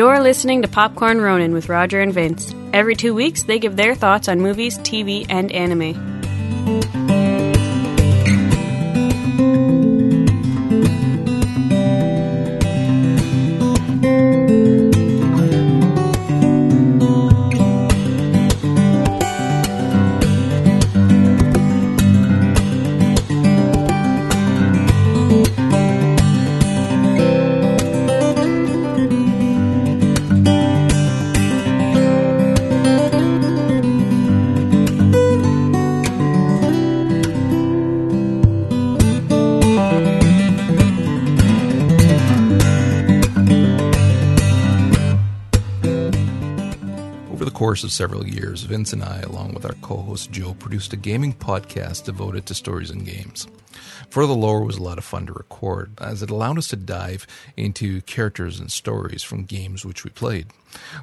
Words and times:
You're 0.00 0.22
listening 0.22 0.62
to 0.62 0.68
Popcorn 0.68 1.20
Ronin 1.20 1.52
with 1.52 1.68
Roger 1.68 2.00
and 2.00 2.10
Vince. 2.10 2.54
Every 2.72 2.96
two 2.96 3.12
weeks, 3.12 3.42
they 3.42 3.58
give 3.58 3.76
their 3.76 3.94
thoughts 3.94 4.28
on 4.28 4.40
movies, 4.40 4.78
TV, 4.78 5.26
and 5.28 5.52
anime. 5.52 7.09
Course 47.70 47.84
of 47.84 47.92
several 47.92 48.26
years, 48.26 48.64
Vince 48.64 48.92
and 48.92 49.04
I, 49.04 49.20
along 49.20 49.54
with 49.54 49.64
our 49.64 49.74
co 49.74 49.98
host 49.98 50.32
Joe, 50.32 50.54
produced 50.54 50.92
a 50.92 50.96
gaming 50.96 51.32
podcast 51.32 52.02
devoted 52.02 52.44
to 52.46 52.54
stories 52.54 52.90
and 52.90 53.06
games. 53.06 53.46
For 54.08 54.26
the 54.26 54.34
Lore 54.34 54.64
was 54.64 54.76
a 54.76 54.82
lot 54.82 54.98
of 54.98 55.04
fun 55.04 55.26
to 55.26 55.32
record, 55.32 55.92
as 56.00 56.20
it 56.20 56.30
allowed 56.30 56.58
us 56.58 56.66
to 56.70 56.76
dive 56.76 57.28
into 57.56 58.00
characters 58.00 58.58
and 58.58 58.72
stories 58.72 59.22
from 59.22 59.44
games 59.44 59.84
which 59.84 60.02
we 60.02 60.10
played. 60.10 60.48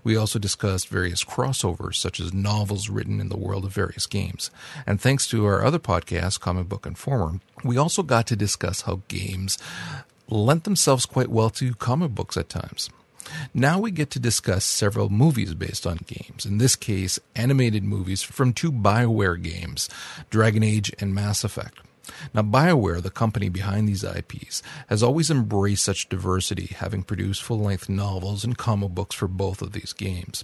We 0.04 0.18
also 0.18 0.40
discussed 0.40 0.90
various 0.90 1.24
crossovers, 1.24 1.96
such 1.96 2.20
as 2.20 2.34
novels 2.34 2.90
written 2.90 3.22
in 3.22 3.30
the 3.30 3.38
world 3.38 3.64
of 3.64 3.72
various 3.72 4.06
games. 4.06 4.52
And 4.86 5.00
thanks 5.00 5.26
to 5.30 5.46
our 5.46 5.64
other 5.64 5.80
podcast, 5.80 6.42
Comic 6.42 6.68
Book 6.68 6.86
Informer, 6.86 7.40
we 7.64 7.78
also 7.78 8.04
got 8.04 8.28
to 8.28 8.36
discuss 8.36 8.82
how 8.82 9.04
games 9.08 9.58
lent 10.28 10.66
themselves 10.66 11.06
quite 11.06 11.30
well 11.30 11.50
to 11.52 11.76
comic 11.76 12.14
books 12.14 12.36
at 12.36 12.50
times. 12.50 12.90
Now 13.54 13.80
we 13.80 13.92
get 13.92 14.10
to 14.12 14.20
discuss 14.20 14.66
several 14.66 15.10
movies 15.10 15.54
based 15.54 15.86
on 15.86 16.00
games. 16.06 16.46
In 16.46 16.58
this 16.58 16.76
case, 16.76 17.20
animated 17.36 17.84
movies 17.84 18.22
from 18.22 18.54
two 18.54 18.72
BioWare 18.72 19.42
games, 19.42 19.90
Dragon 20.30 20.64
Age 20.64 20.92
and 21.00 21.14
Mass 21.14 21.44
Effect. 21.44 21.80
Now, 22.34 22.42
BioWare, 22.42 23.02
the 23.02 23.10
company 23.10 23.50
behind 23.50 23.88
these 23.88 24.04
IPs, 24.04 24.64
has 24.88 25.04
always 25.04 25.30
embraced 25.30 25.84
such 25.84 26.10
diversity, 26.10 26.68
having 26.68 27.04
produced 27.04 27.44
full 27.44 27.60
length 27.60 27.90
novels 27.90 28.44
and 28.44 28.58
comic 28.58 28.92
books 28.92 29.16
for 29.16 29.28
both 29.28 29.62
of 29.62 29.74
these 29.74 29.94
games. 29.94 30.44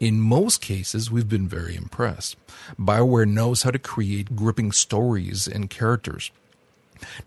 In 0.00 0.20
most 0.20 0.60
cases, 0.60 1.10
we've 1.10 1.28
been 1.28 1.48
very 1.48 1.76
impressed. 1.76 2.36
BioWare 2.78 3.28
knows 3.28 3.62
how 3.62 3.70
to 3.70 3.78
create 3.78 4.36
gripping 4.36 4.72
stories 4.72 5.46
and 5.46 5.70
characters. 5.70 6.30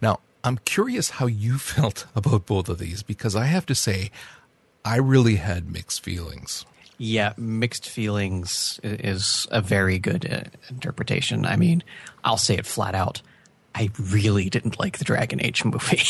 Now, 0.01 0.19
I'm 0.43 0.57
curious 0.59 1.11
how 1.11 1.27
you 1.27 1.57
felt 1.57 2.05
about 2.15 2.45
both 2.45 2.69
of 2.69 2.79
these 2.79 3.03
because 3.03 3.35
I 3.35 3.45
have 3.45 3.65
to 3.67 3.75
say, 3.75 4.11
I 4.85 4.97
really 4.97 5.35
had 5.35 5.71
mixed 5.71 6.03
feelings. 6.03 6.65
Yeah, 6.97 7.33
mixed 7.37 7.87
feelings 7.87 8.79
is 8.83 9.47
a 9.51 9.61
very 9.61 9.99
good 9.99 10.29
uh, 10.31 10.49
interpretation. 10.69 11.45
I 11.45 11.55
mean, 11.55 11.83
I'll 12.23 12.37
say 12.37 12.55
it 12.57 12.65
flat 12.65 12.93
out. 12.95 13.21
I 13.75 13.89
really 13.99 14.49
didn't 14.49 14.79
like 14.79 14.97
the 14.97 15.05
Dragon 15.05 15.41
Age 15.43 15.63
movie. 15.65 16.01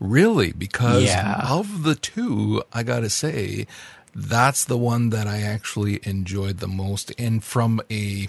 Really, 0.00 0.52
because 0.52 1.04
Yeah. 1.04 1.46
of 1.48 1.82
the 1.84 1.94
two, 1.94 2.62
I 2.72 2.82
gotta 2.82 3.10
say, 3.10 3.66
that's 4.14 4.64
the 4.64 4.76
one 4.78 5.10
that 5.10 5.26
I 5.26 5.40
actually 5.40 6.00
enjoyed 6.06 6.58
the 6.58 6.68
most. 6.68 7.12
And 7.18 7.42
from 7.42 7.80
a 7.90 8.28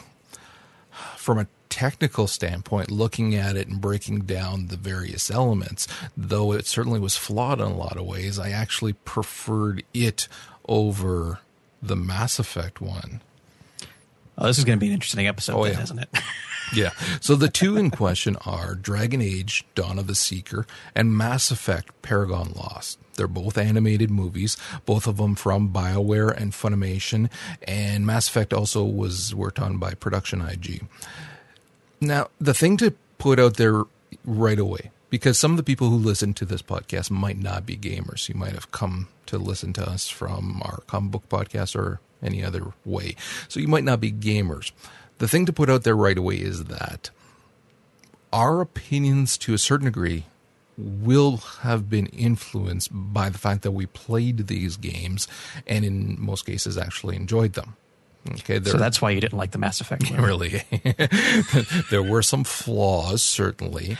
from 1.17 1.39
a 1.39 1.47
technical 1.75 2.25
standpoint, 2.27 2.89
looking 2.89 3.35
at 3.35 3.57
it 3.57 3.67
and 3.67 3.81
breaking 3.81 4.19
down 4.21 4.67
the 4.67 4.77
various 4.77 5.29
elements, 5.29 5.87
though 6.15 6.53
it 6.53 6.65
certainly 6.65 7.01
was 7.01 7.17
flawed 7.17 7.59
in 7.59 7.65
a 7.67 7.75
lot 7.75 7.97
of 7.97 8.05
ways, 8.05 8.39
I 8.39 8.51
actually 8.51 8.93
preferred 8.93 9.83
it 9.93 10.29
over 10.69 11.39
the 11.81 11.97
Mass 11.97 12.39
Effect 12.39 12.79
one. 12.79 13.19
oh, 14.37 14.47
this 14.47 14.57
is 14.57 14.63
going 14.63 14.79
to 14.79 14.81
be 14.81 14.87
an 14.87 14.93
interesting 14.93 15.27
episode, 15.27 15.57
Oh, 15.57 15.63
then, 15.65 15.73
yeah. 15.73 15.83
isn't 15.83 15.99
it? 15.99 16.09
Yeah. 16.73 16.89
So 17.21 17.35
the 17.35 17.47
two 17.47 17.77
in 17.77 17.91
question 17.91 18.37
are 18.37 18.73
Dragon 18.73 19.21
Age, 19.21 19.63
Dawn 19.75 19.99
of 19.99 20.07
the 20.07 20.15
Seeker, 20.15 20.65
and 20.95 21.15
Mass 21.15 21.51
Effect, 21.51 22.01
Paragon 22.01 22.53
Lost. 22.55 22.97
They're 23.17 23.27
both 23.27 23.55
animated 23.55 24.09
movies, 24.09 24.57
both 24.83 25.05
of 25.05 25.17
them 25.17 25.35
from 25.35 25.71
BioWare 25.71 26.35
and 26.35 26.53
Funimation, 26.53 27.29
and 27.67 28.07
Mass 28.07 28.27
Effect 28.27 28.51
also 28.51 28.83
was 28.83 29.35
worked 29.35 29.59
on 29.59 29.77
by 29.77 29.93
Production 29.93 30.41
IG. 30.41 30.87
Now, 32.05 32.29
the 32.39 32.53
thing 32.53 32.77
to 32.77 32.93
put 33.17 33.39
out 33.39 33.57
there 33.57 33.83
right 34.23 34.59
away, 34.59 34.91
because 35.09 35.39
some 35.39 35.51
of 35.51 35.57
the 35.57 35.63
people 35.63 35.89
who 35.89 35.97
listen 35.97 36.33
to 36.35 36.45
this 36.45 36.61
podcast 36.61 37.09
might 37.09 37.37
not 37.37 37.65
be 37.65 37.75
gamers. 37.75 38.29
You 38.29 38.35
might 38.35 38.53
have 38.53 38.71
come 38.71 39.07
to 39.25 39.37
listen 39.37 39.73
to 39.73 39.89
us 39.89 40.07
from 40.07 40.61
our 40.63 40.81
comic 40.87 41.11
book 41.11 41.29
podcast 41.29 41.75
or 41.75 41.99
any 42.21 42.43
other 42.43 42.73
way. 42.83 43.15
So 43.47 43.59
you 43.59 43.67
might 43.67 43.83
not 43.83 43.99
be 43.99 44.11
gamers. 44.11 44.71
The 45.17 45.27
thing 45.27 45.45
to 45.45 45.53
put 45.53 45.69
out 45.69 45.83
there 45.83 45.95
right 45.95 46.17
away 46.17 46.35
is 46.35 46.65
that 46.65 47.09
our 48.31 48.61
opinions 48.61 49.37
to 49.39 49.53
a 49.53 49.57
certain 49.57 49.85
degree 49.85 50.25
will 50.77 51.37
have 51.37 51.89
been 51.89 52.07
influenced 52.07 52.89
by 52.91 53.29
the 53.29 53.37
fact 53.37 53.61
that 53.61 53.71
we 53.71 53.85
played 53.85 54.47
these 54.47 54.75
games 54.75 55.27
and 55.65 55.85
in 55.85 56.19
most 56.19 56.45
cases 56.45 56.77
actually 56.77 57.15
enjoyed 57.15 57.53
them. 57.53 57.77
Okay, 58.31 58.61
so 58.63 58.77
that's 58.77 59.01
why 59.01 59.11
you 59.11 59.21
didn't 59.21 59.37
like 59.37 59.51
the 59.51 59.57
Mass 59.57 59.81
Effect 59.81 60.03
movie. 60.11 60.23
really. 60.23 60.63
there 61.91 62.03
were 62.03 62.21
some 62.21 62.43
flaws, 62.43 63.21
certainly, 63.23 63.97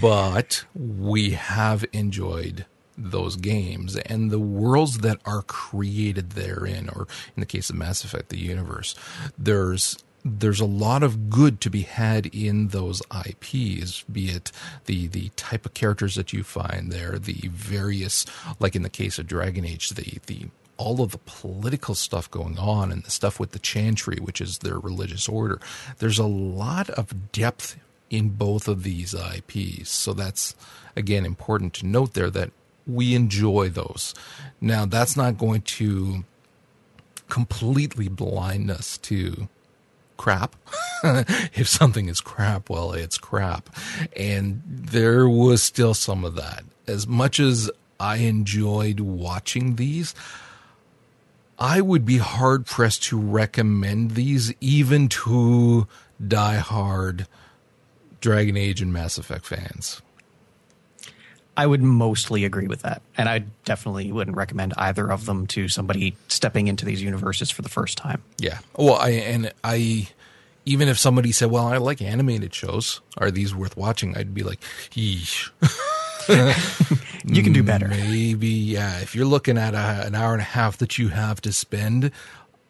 but 0.00 0.64
we 0.74 1.30
have 1.30 1.84
enjoyed 1.92 2.64
those 2.98 3.36
games 3.36 3.96
and 3.96 4.30
the 4.30 4.38
worlds 4.38 4.98
that 4.98 5.18
are 5.26 5.42
created 5.42 6.30
therein, 6.30 6.88
or 6.88 7.06
in 7.36 7.40
the 7.40 7.46
case 7.46 7.68
of 7.68 7.76
Mass 7.76 8.04
Effect, 8.04 8.30
the 8.30 8.38
universe. 8.38 8.94
There's 9.36 9.98
there's 10.24 10.60
a 10.60 10.66
lot 10.66 11.02
of 11.04 11.30
good 11.30 11.60
to 11.60 11.70
be 11.70 11.82
had 11.82 12.26
in 12.26 12.68
those 12.68 13.00
IPs, 13.26 14.02
be 14.04 14.30
it 14.30 14.50
the 14.86 15.06
the 15.08 15.28
type 15.36 15.66
of 15.66 15.74
characters 15.74 16.14
that 16.16 16.32
you 16.32 16.42
find 16.42 16.90
there, 16.90 17.18
the 17.18 17.48
various, 17.48 18.26
like 18.58 18.74
in 18.74 18.82
the 18.82 18.90
case 18.90 19.18
of 19.18 19.26
Dragon 19.26 19.64
Age, 19.64 19.90
the 19.90 20.18
the 20.26 20.46
all 20.76 21.00
of 21.00 21.12
the 21.12 21.18
political 21.18 21.94
stuff 21.94 22.30
going 22.30 22.58
on 22.58 22.92
and 22.92 23.02
the 23.02 23.10
stuff 23.10 23.40
with 23.40 23.52
the 23.52 23.58
Chantry, 23.58 24.18
which 24.20 24.40
is 24.40 24.58
their 24.58 24.78
religious 24.78 25.28
order. 25.28 25.60
There's 25.98 26.18
a 26.18 26.26
lot 26.26 26.90
of 26.90 27.32
depth 27.32 27.76
in 28.10 28.30
both 28.30 28.68
of 28.68 28.82
these 28.82 29.14
IPs. 29.14 29.90
So 29.90 30.12
that's, 30.12 30.54
again, 30.94 31.24
important 31.24 31.74
to 31.74 31.86
note 31.86 32.14
there 32.14 32.30
that 32.30 32.50
we 32.86 33.14
enjoy 33.14 33.68
those. 33.68 34.14
Now, 34.60 34.86
that's 34.86 35.16
not 35.16 35.38
going 35.38 35.62
to 35.62 36.24
completely 37.28 38.08
blind 38.08 38.70
us 38.70 38.98
to 38.98 39.48
crap. 40.16 40.56
if 41.04 41.68
something 41.68 42.08
is 42.08 42.20
crap, 42.20 42.70
well, 42.70 42.92
it's 42.92 43.18
crap. 43.18 43.70
And 44.16 44.62
there 44.66 45.28
was 45.28 45.62
still 45.62 45.94
some 45.94 46.24
of 46.24 46.36
that. 46.36 46.64
As 46.86 47.06
much 47.06 47.40
as 47.40 47.70
I 47.98 48.18
enjoyed 48.18 49.00
watching 49.00 49.76
these, 49.76 50.14
I 51.58 51.80
would 51.80 52.04
be 52.04 52.18
hard 52.18 52.66
pressed 52.66 53.04
to 53.04 53.18
recommend 53.18 54.12
these 54.12 54.52
even 54.60 55.08
to 55.08 55.86
die-hard 56.26 57.26
Dragon 58.20 58.56
Age 58.56 58.82
and 58.82 58.92
Mass 58.92 59.18
Effect 59.18 59.46
fans. 59.46 60.02
I 61.56 61.66
would 61.66 61.82
mostly 61.82 62.44
agree 62.44 62.66
with 62.66 62.82
that. 62.82 63.00
And 63.16 63.28
I 63.28 63.44
definitely 63.64 64.12
wouldn't 64.12 64.36
recommend 64.36 64.74
either 64.76 65.10
of 65.10 65.24
them 65.24 65.46
to 65.48 65.68
somebody 65.68 66.16
stepping 66.28 66.66
into 66.68 66.84
these 66.84 67.02
universes 67.02 67.50
for 67.50 67.62
the 67.62 67.68
first 67.68 67.96
time. 67.96 68.22
Yeah. 68.38 68.58
Well, 68.76 68.96
I 68.96 69.10
and 69.10 69.52
I 69.64 70.08
even 70.66 70.88
if 70.88 70.98
somebody 70.98 71.32
said, 71.32 71.50
"Well, 71.50 71.66
I 71.66 71.78
like 71.78 72.02
animated 72.02 72.54
shows. 72.54 73.00
Are 73.16 73.30
these 73.30 73.54
worth 73.54 73.76
watching?" 73.76 74.16
I'd 74.16 74.34
be 74.34 74.42
like, 74.42 74.60
"Yeesh." 74.90 75.50
You 77.28 77.42
can 77.42 77.52
do 77.52 77.64
better. 77.64 77.88
Maybe, 77.88 78.46
yeah. 78.46 79.00
If 79.00 79.16
you're 79.16 79.26
looking 79.26 79.58
at 79.58 79.74
a, 79.74 80.06
an 80.06 80.14
hour 80.14 80.32
and 80.32 80.40
a 80.40 80.44
half 80.44 80.78
that 80.78 80.96
you 80.96 81.08
have 81.08 81.40
to 81.40 81.52
spend, 81.52 82.12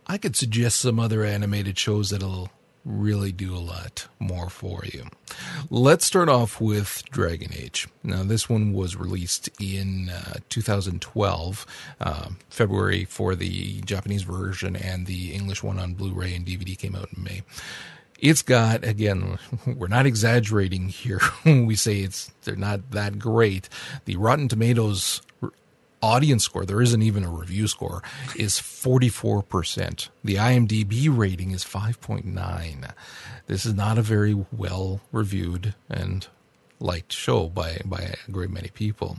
I 0.07 0.17
could 0.17 0.35
suggest 0.35 0.81
some 0.81 0.99
other 0.99 1.25
animated 1.25 1.79
shows 1.79 2.09
that'll 2.09 2.51
really 2.83 3.33
do 3.33 3.55
a 3.55 3.59
lot 3.59 4.07
more 4.19 4.49
for 4.49 4.83
you. 4.87 5.05
Let's 5.69 6.07
start 6.07 6.31
off 6.31 6.59
with 6.59 7.03
Dragon 7.11 7.51
Age. 7.53 7.87
Now, 8.03 8.23
this 8.23 8.49
one 8.49 8.73
was 8.73 8.97
released 8.97 9.51
in 9.61 10.09
uh, 10.09 10.39
2012, 10.49 11.67
uh, 12.01 12.29
February 12.49 13.05
for 13.05 13.35
the 13.35 13.83
Japanese 13.83 14.23
version, 14.23 14.75
and 14.75 15.07
the 15.07 15.35
English 15.35 15.63
one 15.63 15.79
on 15.79 15.95
Blu 15.95 16.15
ray 16.15 16.35
and 16.35 16.47
DVD 16.47 16.79
came 16.79 16.95
out 16.95 17.09
in 17.15 17.23
May. 17.23 17.43
It's 18.19 18.43
got 18.43 18.85
again, 18.85 19.39
we're 19.67 19.89
not 19.89 20.07
exaggerating 20.07 20.89
here. 20.89 21.21
when 21.43 21.67
we 21.67 21.77
say 21.77 22.01
it's 22.01 22.33
they're 22.45 22.57
not 22.57 22.91
that 22.93 23.19
great. 23.19 23.69
The 24.05 24.17
Rotten 24.17 24.49
Tomatoes 24.49 25.23
audience 26.03 26.45
score, 26.45 26.65
there 26.65 26.83
isn't 26.83 27.03
even 27.03 27.25
a 27.25 27.31
review 27.31 27.67
score, 27.67 28.03
is 28.37 28.55
44%. 28.55 30.09
The 30.23 30.35
IMDb 30.37 31.09
rating 31.11 31.51
is 31.51 31.65
5.9. 31.65 32.93
This 33.47 33.67
is 33.67 33.75
not 33.75 33.99
a 33.99 34.03
very 34.03 34.47
well 34.53 35.01
reviewed 35.13 35.75
and 35.89 36.27
liked 36.79 37.13
show 37.13 37.49
by, 37.49 37.81
by 37.85 38.15
a 38.27 38.31
great 38.31 38.51
many 38.51 38.69
people. 38.69 39.17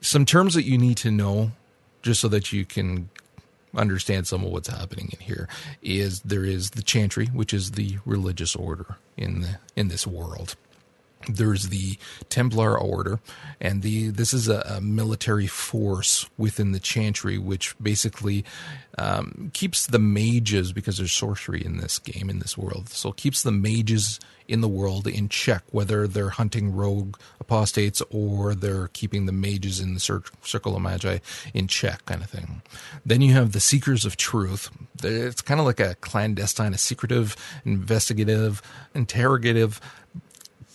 Some 0.00 0.24
terms 0.24 0.54
that 0.54 0.64
you 0.64 0.78
need 0.78 0.96
to 0.98 1.10
know 1.10 1.52
just 2.02 2.20
so 2.20 2.28
that 2.28 2.52
you 2.52 2.64
can 2.64 3.10
understand 3.76 4.26
some 4.26 4.44
of 4.44 4.50
what's 4.50 4.68
happening 4.68 5.10
in 5.12 5.20
here 5.20 5.48
is 5.82 6.20
there 6.20 6.44
is 6.44 6.70
the 6.70 6.82
chantry 6.82 7.26
which 7.26 7.54
is 7.54 7.72
the 7.72 7.98
religious 8.04 8.56
order 8.56 8.96
in 9.16 9.40
the 9.40 9.58
in 9.76 9.88
this 9.88 10.06
world 10.06 10.56
there's 11.28 11.68
the 11.68 11.98
Templar 12.28 12.78
Order, 12.78 13.20
and 13.60 13.82
the 13.82 14.08
this 14.08 14.32
is 14.32 14.48
a, 14.48 14.60
a 14.60 14.80
military 14.80 15.46
force 15.46 16.28
within 16.38 16.72
the 16.72 16.80
Chantry, 16.80 17.38
which 17.38 17.74
basically 17.80 18.44
um, 18.98 19.50
keeps 19.52 19.86
the 19.86 19.98
mages 19.98 20.72
because 20.72 20.98
there's 20.98 21.12
sorcery 21.12 21.64
in 21.64 21.76
this 21.76 21.98
game 21.98 22.30
in 22.30 22.38
this 22.38 22.56
world, 22.56 22.88
so 22.88 23.12
keeps 23.12 23.42
the 23.42 23.52
mages 23.52 24.18
in 24.50 24.62
the 24.62 24.68
world 24.68 25.06
in 25.06 25.28
check, 25.28 25.62
whether 25.70 26.08
they're 26.08 26.30
hunting 26.30 26.74
rogue 26.74 27.16
apostates 27.38 28.02
or 28.10 28.52
they're 28.52 28.88
keeping 28.88 29.26
the 29.26 29.32
mages 29.32 29.78
in 29.78 29.94
the 29.94 30.00
cir- 30.00 30.24
circle 30.42 30.74
of 30.74 30.82
magi 30.82 31.18
in 31.54 31.68
check, 31.68 32.04
kind 32.06 32.20
of 32.20 32.28
thing. 32.28 32.60
Then 33.06 33.20
you 33.20 33.32
have 33.32 33.52
the 33.52 33.60
Seekers 33.60 34.04
of 34.04 34.16
Truth. 34.16 34.70
It's 35.04 35.40
kind 35.40 35.60
of 35.60 35.66
like 35.66 35.78
a 35.78 35.94
clandestine, 35.96 36.74
a 36.74 36.78
secretive, 36.78 37.36
investigative, 37.64 38.60
interrogative 38.92 39.80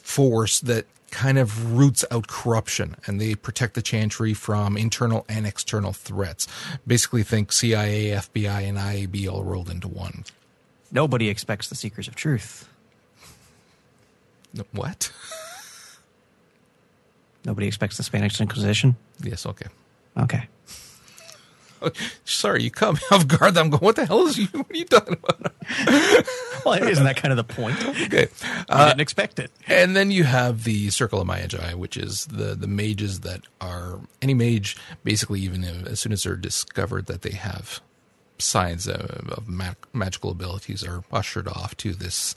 force 0.05 0.59
that 0.59 0.85
kind 1.09 1.39
of 1.39 1.73
roots 1.73 2.05
out 2.11 2.27
corruption 2.27 2.95
and 3.07 3.19
they 3.19 3.33
protect 3.33 3.73
the 3.73 3.81
chantry 3.81 4.33
from 4.33 4.77
internal 4.77 5.25
and 5.27 5.47
external 5.47 5.93
threats. 5.93 6.47
Basically, 6.85 7.23
think 7.23 7.51
CIA, 7.51 8.09
FBI, 8.09 8.69
and 8.69 8.77
IAB 8.77 9.27
all 9.27 9.43
rolled 9.43 9.69
into 9.69 9.87
one. 9.87 10.23
Nobody 10.91 11.27
expects 11.27 11.69
the 11.69 11.75
Seekers 11.75 12.07
of 12.07 12.15
Truth. 12.15 12.69
What? 14.71 15.11
Nobody 17.45 17.67
expects 17.67 17.97
the 17.97 18.03
Spanish 18.03 18.39
Inquisition. 18.39 18.95
Yes, 19.21 19.45
okay. 19.45 19.67
Okay. 20.17 20.47
Sorry, 22.25 22.63
you 22.63 22.71
caught 22.71 22.95
me 22.95 23.01
off 23.11 23.27
guard. 23.27 23.57
I'm 23.57 23.69
going, 23.69 23.81
what 23.81 23.95
the 23.95 24.05
hell 24.05 24.27
is 24.27 24.37
you? 24.37 24.47
What 24.47 24.71
are 24.71 24.77
you 24.77 24.85
talking 24.85 25.17
about? 25.17 25.51
well, 26.81 26.81
isn't 26.81 27.03
that 27.03 27.17
kind 27.17 27.31
of 27.31 27.37
the 27.37 27.53
point? 27.53 27.77
Okay. 27.87 28.27
I 28.69 28.87
didn't 28.87 28.99
uh, 28.99 29.01
expect 29.01 29.39
it. 29.39 29.51
And 29.67 29.95
then 29.95 30.09
you 30.11 30.23
have 30.23 30.63
the 30.63 30.89
Circle 30.89 31.21
of 31.21 31.27
Magi, 31.27 31.73
which 31.73 31.95
is 31.95 32.25
the, 32.25 32.55
the 32.55 32.67
mages 32.67 33.19
that 33.21 33.41
are 33.61 33.99
any 34.21 34.33
mage, 34.33 34.75
basically, 35.03 35.41
even 35.41 35.63
if, 35.63 35.85
as 35.85 35.99
soon 35.99 36.11
as 36.11 36.23
they're 36.23 36.35
discovered 36.35 37.05
that 37.05 37.21
they 37.21 37.33
have 37.33 37.81
signs 38.39 38.87
of, 38.87 39.29
of 39.29 39.47
mag- 39.47 39.87
magical 39.93 40.31
abilities, 40.31 40.83
are 40.83 41.03
ushered 41.11 41.47
off 41.47 41.77
to 41.77 41.93
this 41.93 42.35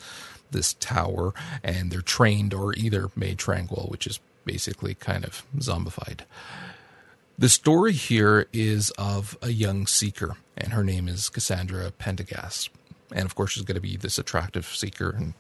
this 0.51 0.75
tower, 0.75 1.35
and 1.63 1.91
they're 1.91 2.01
trained 2.01 2.55
or 2.55 2.73
either 2.75 3.11
made 3.15 3.39
tranquil, 3.39 3.87
which 3.91 4.07
is 4.07 4.19
basically 4.47 4.95
kind 4.95 5.25
of 5.25 5.45
zombified. 5.57 6.21
The 7.39 7.49
story 7.49 7.93
here 7.93 8.47
is 8.53 8.91
of 8.93 9.37
a 9.43 9.51
young 9.51 9.87
seeker, 9.87 10.37
and 10.57 10.73
her 10.73 10.83
name 10.83 11.07
is 11.07 11.29
Cassandra 11.29 11.93
Pentaghast. 11.93 12.71
And 13.13 13.25
of 13.25 13.35
course, 13.35 13.53
she's 13.53 13.65
going 13.65 13.75
to 13.77 13.81
be 13.81 13.97
this 13.97 14.19
attractive 14.19 14.67
seeker 14.67 15.11
and 15.11 15.35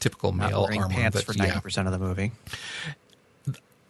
typical 0.00 0.32
Not 0.32 0.50
male 0.50 0.62
wearing 0.64 0.82
armor. 0.82 0.94
pants 0.94 1.16
that- 1.18 1.26
for 1.26 1.32
yeah. 1.34 1.44
ninety 1.44 1.60
percent 1.60 1.86
of 1.86 1.92
the 1.92 1.98
movie. 1.98 2.32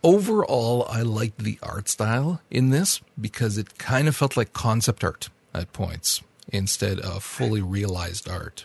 Overall, 0.02 0.86
I 0.88 1.02
liked 1.02 1.38
the 1.44 1.58
art 1.62 1.86
style 1.88 2.40
in 2.50 2.70
this 2.70 3.02
because 3.20 3.58
it 3.58 3.76
kind 3.76 4.08
of 4.08 4.16
felt 4.16 4.34
like 4.34 4.54
concept 4.54 5.04
art 5.04 5.28
at 5.52 5.74
points 5.74 6.22
instead 6.48 6.98
of 6.98 7.22
fully 7.22 7.60
realized 7.60 8.26
art. 8.28 8.64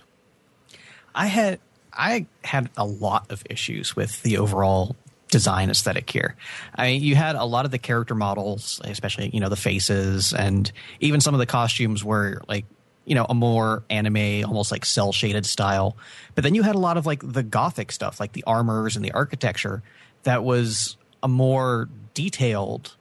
I 1.14 1.28
had 1.28 1.60
I 1.92 2.28
had 2.46 2.70
a 2.78 2.86
lot 2.86 3.30
of 3.32 3.44
issues 3.50 3.98
with 3.98 4.22
the 4.24 4.38
overall 4.38 4.96
design 5.30 5.70
aesthetic 5.70 6.10
here. 6.10 6.36
I 6.74 6.88
mean, 6.88 7.04
you 7.04 7.16
had 7.16 7.36
a 7.36 7.44
lot 7.44 7.66
of 7.66 7.72
the 7.72 7.80
character 7.80 8.16
models, 8.16 8.80
especially 8.86 9.30
you 9.34 9.42
know 9.42 9.50
the 9.50 9.56
faces, 9.58 10.32
and 10.34 10.72
even 11.02 11.20
some 11.20 11.34
of 11.36 11.40
the 11.40 11.46
costumes 11.46 12.02
were 12.02 12.42
like 12.48 12.64
you 13.06 13.16
know 13.16 13.26
a 13.30 13.34
more 13.34 13.84
anime, 13.90 14.46
almost 14.46 14.72
like 14.72 14.86
cel 14.86 15.12
shaded 15.12 15.46
style. 15.46 15.96
But 16.34 16.44
then 16.44 16.56
you 16.56 16.64
had 16.64 16.76
a 16.76 16.80
lot 16.80 16.98
of 16.98 17.06
like 17.06 17.22
the 17.24 17.44
gothic 17.44 17.92
stuff, 17.92 18.20
like 18.20 18.34
the 18.34 18.44
armors 18.46 18.96
and 18.96 19.06
the 19.06 19.12
architecture, 19.12 19.84
that 20.24 20.44
was 20.44 20.98
a 21.24 21.28
more 21.28 21.90
detailed 22.14 22.96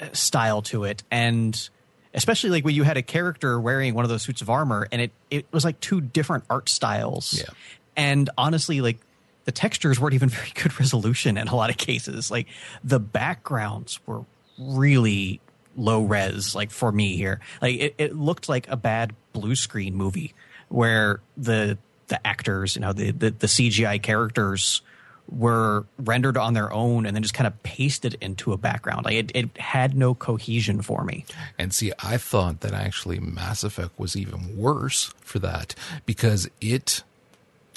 uh, 0.00 0.06
style 0.12 0.62
to 0.62 0.84
it, 0.84 1.02
and 1.10 1.68
especially 2.12 2.50
like 2.50 2.64
when 2.64 2.74
you 2.74 2.82
had 2.82 2.96
a 2.96 3.02
character 3.02 3.60
wearing 3.60 3.94
one 3.94 4.04
of 4.04 4.08
those 4.08 4.22
suits 4.22 4.42
of 4.42 4.50
armor, 4.50 4.88
and 4.92 5.00
it 5.00 5.12
it 5.30 5.46
was 5.52 5.64
like 5.64 5.80
two 5.80 6.00
different 6.00 6.44
art 6.50 6.68
styles. 6.68 7.38
Yeah. 7.38 7.54
And 7.96 8.28
honestly, 8.36 8.80
like 8.80 8.98
the 9.44 9.52
textures 9.52 10.00
weren't 10.00 10.14
even 10.14 10.28
very 10.30 10.52
good 10.54 10.78
resolution 10.78 11.36
in 11.36 11.48
a 11.48 11.56
lot 11.56 11.70
of 11.70 11.76
cases. 11.76 12.30
Like 12.30 12.48
the 12.82 13.00
backgrounds 13.00 14.00
were 14.06 14.24
really 14.58 15.40
low 15.76 16.02
res, 16.04 16.54
like 16.54 16.70
for 16.70 16.92
me 16.92 17.16
here. 17.16 17.40
Like 17.60 17.80
it, 17.80 17.94
it 17.98 18.16
looked 18.16 18.48
like 18.48 18.68
a 18.68 18.76
bad 18.76 19.14
blue 19.32 19.56
screen 19.56 19.94
movie 19.94 20.34
where 20.68 21.20
the 21.36 21.78
the 22.08 22.26
actors, 22.26 22.76
you 22.76 22.82
know, 22.82 22.92
the, 22.92 23.10
the, 23.12 23.30
the 23.30 23.46
CGI 23.46 24.02
characters 24.02 24.82
were 25.28 25.86
rendered 25.98 26.36
on 26.36 26.52
their 26.52 26.72
own 26.72 27.06
and 27.06 27.16
then 27.16 27.22
just 27.22 27.34
kind 27.34 27.46
of 27.46 27.62
pasted 27.62 28.16
into 28.20 28.52
a 28.52 28.58
background. 28.58 29.04
Like 29.06 29.14
it, 29.14 29.32
it 29.34 29.56
had 29.56 29.96
no 29.96 30.14
cohesion 30.14 30.82
for 30.82 31.02
me. 31.02 31.24
And 31.58 31.72
see, 31.72 31.92
I 32.02 32.18
thought 32.18 32.60
that 32.60 32.74
actually 32.74 33.20
Mass 33.20 33.64
Effect 33.64 33.98
was 33.98 34.16
even 34.16 34.56
worse 34.56 35.14
for 35.20 35.38
that 35.38 35.74
because 36.04 36.48
it 36.60 37.02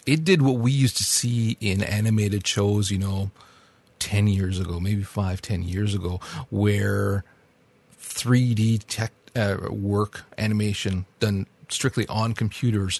it 0.06 0.24
did 0.24 0.42
what 0.42 0.56
we 0.56 0.72
used 0.72 0.98
to 0.98 1.04
see 1.04 1.58
in 1.60 1.84
animated 1.84 2.48
shows, 2.48 2.92
you 2.92 2.98
know, 2.98 3.32
10 4.00 4.28
years 4.28 4.60
ago, 4.60 4.80
maybe 4.80 5.04
five, 5.04 5.42
10 5.42 5.64
years 5.64 5.94
ago, 5.94 6.22
where 6.50 7.26
3D 8.00 8.84
tech 8.88 9.12
uh, 9.36 9.58
work 9.70 10.24
animation 10.38 11.06
done 11.20 11.48
strictly 11.70 12.08
on 12.08 12.34
computers 12.34 13.00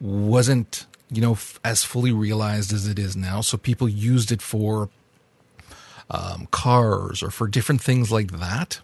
wasn't, 0.00 0.86
you 1.10 1.20
know, 1.20 1.32
f- 1.32 1.60
as 1.64 1.84
fully 1.84 2.12
realized 2.12 2.72
as 2.72 2.86
it 2.86 2.98
is 2.98 3.16
now. 3.16 3.40
So 3.40 3.56
people 3.56 3.88
used 3.88 4.32
it 4.32 4.42
for 4.42 4.88
um, 6.10 6.48
cars 6.50 7.22
or 7.22 7.30
for 7.30 7.46
different 7.46 7.80
things 7.80 8.10
like 8.10 8.32
that. 8.32 8.80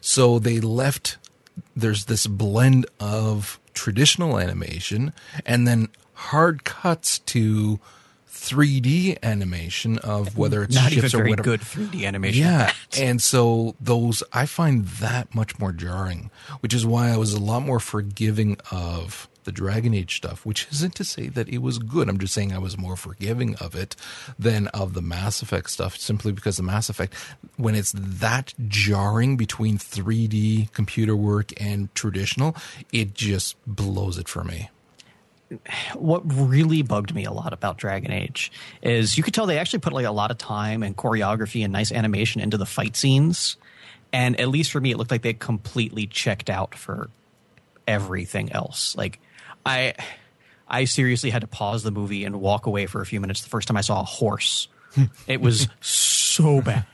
So 0.00 0.38
they 0.38 0.60
left, 0.60 1.18
there's 1.76 2.06
this 2.06 2.26
blend 2.26 2.86
of 3.00 3.58
traditional 3.74 4.38
animation 4.38 5.12
and 5.44 5.66
then 5.66 5.88
hard 6.14 6.64
cuts 6.64 7.18
to 7.18 7.80
3D 8.32 9.22
animation 9.22 9.98
of 9.98 10.36
whether 10.36 10.62
it's 10.62 10.74
Not 10.74 10.92
even 10.92 11.08
very 11.10 11.30
whatever. 11.30 11.44
good 11.44 11.60
3D 11.60 12.04
animation. 12.04 12.42
Yeah. 12.44 12.72
And 12.98 13.20
so 13.22 13.76
those, 13.80 14.22
I 14.32 14.46
find 14.46 14.86
that 14.86 15.34
much 15.34 15.58
more 15.58 15.70
jarring, 15.72 16.30
which 16.60 16.74
is 16.74 16.84
why 16.84 17.10
I 17.10 17.16
was 17.16 17.34
a 17.34 17.40
lot 17.40 17.60
more 17.62 17.78
forgiving 17.78 18.56
of 18.70 19.28
the 19.44 19.52
Dragon 19.52 19.92
Age 19.92 20.16
stuff, 20.16 20.46
which 20.46 20.66
isn't 20.72 20.94
to 20.94 21.04
say 21.04 21.28
that 21.28 21.48
it 21.48 21.58
was 21.58 21.78
good. 21.78 22.08
I'm 22.08 22.18
just 22.18 22.32
saying 22.32 22.52
I 22.52 22.58
was 22.58 22.78
more 22.78 22.96
forgiving 22.96 23.54
of 23.56 23.74
it 23.74 23.96
than 24.38 24.68
of 24.68 24.94
the 24.94 25.02
Mass 25.02 25.42
Effect 25.42 25.70
stuff, 25.70 25.96
simply 25.96 26.32
because 26.32 26.56
the 26.56 26.62
Mass 26.62 26.88
Effect, 26.88 27.14
when 27.56 27.74
it's 27.74 27.92
that 27.96 28.54
jarring 28.68 29.36
between 29.36 29.78
3D 29.78 30.72
computer 30.72 31.16
work 31.16 31.52
and 31.60 31.92
traditional, 31.94 32.56
it 32.92 33.14
just 33.14 33.56
blows 33.66 34.16
it 34.16 34.28
for 34.28 34.44
me. 34.44 34.70
What 35.94 36.22
really 36.24 36.82
bugged 36.82 37.14
me 37.14 37.24
a 37.24 37.32
lot 37.32 37.52
about 37.52 37.76
Dragon 37.76 38.12
Age 38.12 38.52
is 38.82 39.16
you 39.16 39.22
could 39.22 39.34
tell 39.34 39.46
they 39.46 39.58
actually 39.58 39.80
put 39.80 39.92
like 39.92 40.06
a 40.06 40.10
lot 40.10 40.30
of 40.30 40.38
time 40.38 40.82
and 40.82 40.96
choreography 40.96 41.64
and 41.64 41.72
nice 41.72 41.92
animation 41.92 42.40
into 42.40 42.56
the 42.56 42.66
fight 42.66 42.96
scenes. 42.96 43.56
And 44.12 44.38
at 44.38 44.48
least 44.48 44.70
for 44.70 44.80
me, 44.80 44.90
it 44.90 44.98
looked 44.98 45.10
like 45.10 45.22
they 45.22 45.34
completely 45.34 46.06
checked 46.06 46.50
out 46.50 46.74
for 46.74 47.10
everything 47.86 48.52
else. 48.52 48.96
Like 48.96 49.20
I, 49.64 49.94
I 50.68 50.84
seriously 50.84 51.30
had 51.30 51.42
to 51.42 51.48
pause 51.48 51.82
the 51.82 51.90
movie 51.90 52.24
and 52.24 52.40
walk 52.40 52.66
away 52.66 52.86
for 52.86 53.00
a 53.00 53.06
few 53.06 53.20
minutes 53.20 53.42
the 53.42 53.48
first 53.48 53.68
time 53.68 53.76
I 53.76 53.82
saw 53.82 54.00
a 54.00 54.04
horse. 54.04 54.68
it 55.26 55.40
was 55.40 55.68
so 55.80 56.60
bad. 56.60 56.86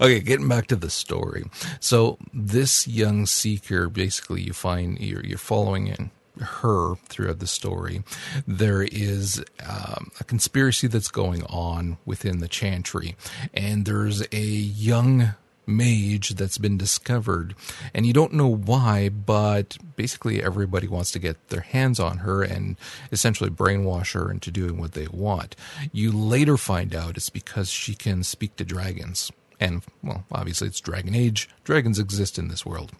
Okay, 0.00 0.20
getting 0.20 0.48
back 0.48 0.66
to 0.68 0.76
the 0.76 0.90
story. 0.90 1.44
So 1.78 2.18
this 2.32 2.88
young 2.88 3.26
seeker, 3.26 3.88
basically, 3.88 4.42
you 4.42 4.52
find 4.52 4.98
you're 4.98 5.24
you're 5.24 5.38
following 5.38 5.88
in 5.88 6.10
her 6.40 6.96
throughout 7.06 7.38
the 7.38 7.46
story. 7.46 8.02
There 8.46 8.82
is 8.82 9.44
um, 9.68 10.10
a 10.20 10.24
conspiracy 10.24 10.86
that's 10.86 11.08
going 11.08 11.44
on 11.44 11.98
within 12.04 12.38
the 12.40 12.48
chantry, 12.48 13.16
and 13.54 13.84
there's 13.84 14.22
a 14.32 14.40
young 14.40 15.34
mage 15.66 16.30
that's 16.30 16.56
been 16.56 16.78
discovered 16.78 17.54
and 17.92 18.06
you 18.06 18.12
don't 18.14 18.32
know 18.32 18.48
why 18.48 19.10
but 19.10 19.76
basically 19.96 20.42
everybody 20.42 20.88
wants 20.88 21.10
to 21.10 21.18
get 21.18 21.50
their 21.50 21.60
hands 21.60 22.00
on 22.00 22.18
her 22.18 22.42
and 22.42 22.76
essentially 23.12 23.50
brainwash 23.50 24.14
her 24.14 24.30
into 24.30 24.50
doing 24.50 24.78
what 24.80 24.92
they 24.92 25.06
want 25.08 25.54
you 25.92 26.10
later 26.10 26.56
find 26.56 26.94
out 26.94 27.18
it's 27.18 27.28
because 27.28 27.68
she 27.68 27.94
can 27.94 28.22
speak 28.22 28.56
to 28.56 28.64
dragons 28.64 29.30
And, 29.60 29.82
well, 30.02 30.24
obviously 30.30 30.68
it's 30.68 30.80
Dragon 30.80 31.14
Age. 31.14 31.48
Dragons 31.64 31.98
exist 31.98 32.38
in 32.38 32.46
this 32.48 32.64
world. 32.64 32.92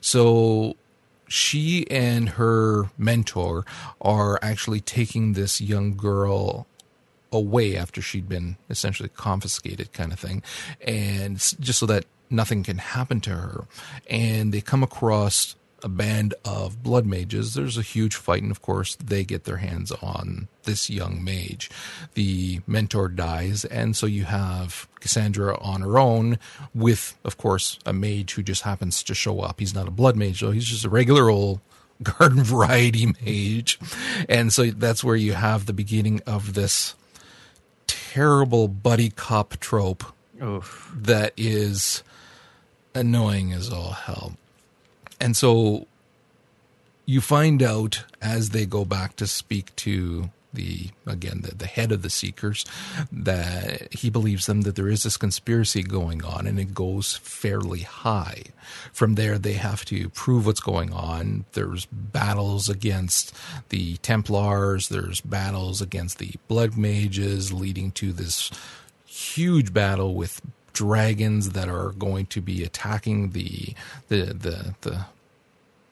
So 0.00 0.76
she 1.28 1.88
and 1.90 2.30
her 2.30 2.90
mentor 2.98 3.64
are 4.00 4.38
actually 4.42 4.80
taking 4.80 5.32
this 5.32 5.60
young 5.60 5.96
girl 5.96 6.66
away 7.32 7.76
after 7.76 8.00
she'd 8.00 8.28
been 8.28 8.56
essentially 8.70 9.08
confiscated, 9.08 9.92
kind 9.92 10.12
of 10.12 10.20
thing, 10.20 10.42
and 10.80 11.36
just 11.60 11.78
so 11.78 11.86
that 11.86 12.04
nothing 12.30 12.62
can 12.62 12.78
happen 12.78 13.20
to 13.20 13.30
her. 13.30 13.66
And 14.08 14.52
they 14.52 14.60
come 14.60 14.82
across 14.82 15.56
a 15.84 15.88
band 15.88 16.34
of 16.44 16.82
blood 16.82 17.04
mages. 17.04 17.54
There's 17.54 17.76
a 17.76 17.82
huge 17.82 18.16
fight, 18.16 18.42
and 18.42 18.50
of 18.50 18.62
course, 18.62 18.96
they 18.96 19.22
get 19.22 19.44
their 19.44 19.58
hands 19.58 19.92
on 19.92 20.48
this 20.64 20.88
young 20.88 21.22
mage. 21.22 21.70
The 22.14 22.62
mentor 22.66 23.08
dies, 23.08 23.66
and 23.66 23.94
so 23.94 24.06
you 24.06 24.24
have 24.24 24.88
Cassandra 25.00 25.56
on 25.60 25.82
her 25.82 25.98
own 25.98 26.38
with, 26.74 27.16
of 27.22 27.36
course, 27.36 27.78
a 27.84 27.92
mage 27.92 28.32
who 28.32 28.42
just 28.42 28.62
happens 28.62 29.02
to 29.02 29.14
show 29.14 29.40
up. 29.40 29.60
He's 29.60 29.74
not 29.74 29.86
a 29.86 29.92
blood 29.92 30.16
mage, 30.16 30.40
though, 30.40 30.52
he's 30.52 30.64
just 30.64 30.86
a 30.86 30.90
regular 30.90 31.28
old 31.28 31.60
garden 32.02 32.42
variety 32.42 33.06
mage. 33.06 33.78
And 34.28 34.52
so 34.52 34.70
that's 34.70 35.04
where 35.04 35.16
you 35.16 35.34
have 35.34 35.66
the 35.66 35.74
beginning 35.74 36.22
of 36.26 36.54
this 36.54 36.94
terrible 37.86 38.68
buddy 38.68 39.10
cop 39.10 39.58
trope 39.60 40.02
Oof. 40.42 40.90
that 40.96 41.34
is 41.36 42.02
annoying 42.94 43.52
as 43.52 43.70
all 43.70 43.90
hell. 43.90 44.36
And 45.20 45.36
so 45.36 45.86
you 47.06 47.20
find 47.20 47.62
out 47.62 48.04
as 48.22 48.50
they 48.50 48.66
go 48.66 48.84
back 48.84 49.16
to 49.16 49.26
speak 49.26 49.74
to 49.76 50.30
the 50.54 50.90
again 51.06 51.40
the, 51.42 51.54
the 51.54 51.66
head 51.66 51.92
of 51.92 52.02
the 52.02 52.10
seekers 52.10 52.64
that 53.10 53.92
he 53.92 54.08
believes 54.08 54.46
them 54.46 54.62
that 54.62 54.76
there 54.76 54.88
is 54.88 55.02
this 55.02 55.16
conspiracy 55.16 55.82
going 55.82 56.24
on 56.24 56.46
and 56.46 56.58
it 56.58 56.72
goes 56.72 57.16
fairly 57.16 57.80
high. 57.80 58.44
From 58.92 59.16
there 59.16 59.36
they 59.36 59.54
have 59.54 59.84
to 59.86 60.08
prove 60.10 60.46
what's 60.46 60.60
going 60.60 60.92
on. 60.92 61.44
There's 61.52 61.86
battles 61.86 62.68
against 62.68 63.34
the 63.68 63.96
templars. 63.98 64.88
There's 64.88 65.20
battles 65.20 65.82
against 65.82 66.18
the 66.18 66.32
blood 66.48 66.76
mages 66.76 67.52
leading 67.52 67.90
to 67.92 68.12
this 68.12 68.50
huge 69.04 69.72
battle 69.72 70.14
with 70.14 70.40
dragons 70.74 71.50
that 71.50 71.68
are 71.68 71.90
going 71.92 72.26
to 72.26 72.42
be 72.42 72.62
attacking 72.62 73.30
the 73.30 73.74
the 74.08 74.26
the 74.34 74.74
the 74.82 75.06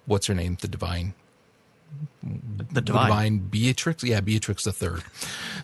what's 0.04 0.26
her 0.26 0.34
name? 0.34 0.58
The 0.60 0.68
divine. 0.68 1.14
The 2.72 2.80
divine. 2.80 3.38
Beatrix? 3.38 4.02
Yeah 4.02 4.20
Beatrix 4.20 4.64
the 4.64 4.72
third. 4.72 5.02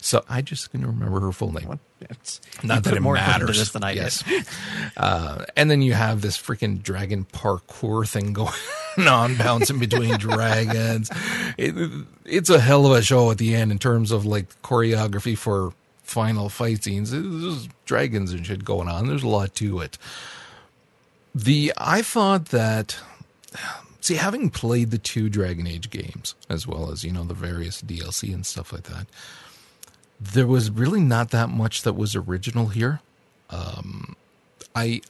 So 0.01 0.25
I 0.29 0.43
just 0.43 0.71
can 0.71 0.87
remember 0.87 1.21
her 1.21 1.33
full 1.33 1.53
name. 1.53 1.81
It's, 2.01 2.41
not 2.63 2.85
that 2.85 2.95
it 2.95 3.01
more 3.01 3.15
matters. 3.15 3.59
this 3.59 3.71
than 3.71 3.83
I 3.83 3.93
yes. 3.93 4.23
Did. 4.23 4.47
uh, 4.97 5.47
and 5.57 5.71
then 5.71 5.83
you 5.83 5.95
have 5.95 6.21
this 6.21 6.37
freaking 6.37 6.83
dragon 6.83 7.27
parkour 7.33 8.07
thing 8.07 8.33
going 8.35 8.53
on 8.99 9.37
bouncing 9.37 9.79
between 9.79 10.17
dragons. 10.19 11.11
It, 11.57 11.75
it's 12.25 12.51
a 12.51 12.61
hell 12.61 12.87
of 12.87 12.93
a 12.93 13.03
show 13.03 13.31
at 13.31 13.39
the 13.39 13.55
end 13.55 13.73
in 13.73 13.79
terms 13.79 14.13
of 14.13 14.27
like 14.27 14.49
choreography 14.63 15.37
for 15.37 15.73
final 16.09 16.49
fight 16.49 16.83
scenes. 16.83 17.11
There's 17.11 17.69
dragons 17.85 18.33
and 18.33 18.45
shit 18.47 18.65
going 18.65 18.89
on. 18.89 19.07
There's 19.07 19.23
a 19.23 19.29
lot 19.29 19.55
to 19.57 19.81
it. 19.81 19.99
The 21.35 21.73
I 21.77 22.03
thought 22.03 22.47
that 22.47 22.99
see 24.01 24.15
having 24.15 24.49
played 24.49 24.91
the 24.91 24.99
two 24.99 25.29
Dragon 25.29 25.67
Age 25.67 25.91
games 25.91 26.35
as 26.49 26.67
well 26.67 26.91
as 26.91 27.05
you 27.05 27.13
know 27.13 27.25
the 27.25 27.35
various 27.35 27.83
DLC 27.83 28.33
and 28.33 28.47
stuff 28.47 28.73
like 28.73 28.85
that, 28.85 29.07
there 30.19 30.47
was 30.47 30.71
really 30.71 31.01
not 31.01 31.31
that 31.31 31.51
much 31.51 31.83
that 31.83 31.93
was 31.93 32.17
original 32.17 32.69
here. 32.69 33.01
Um, 33.51 34.17
I 34.75 35.03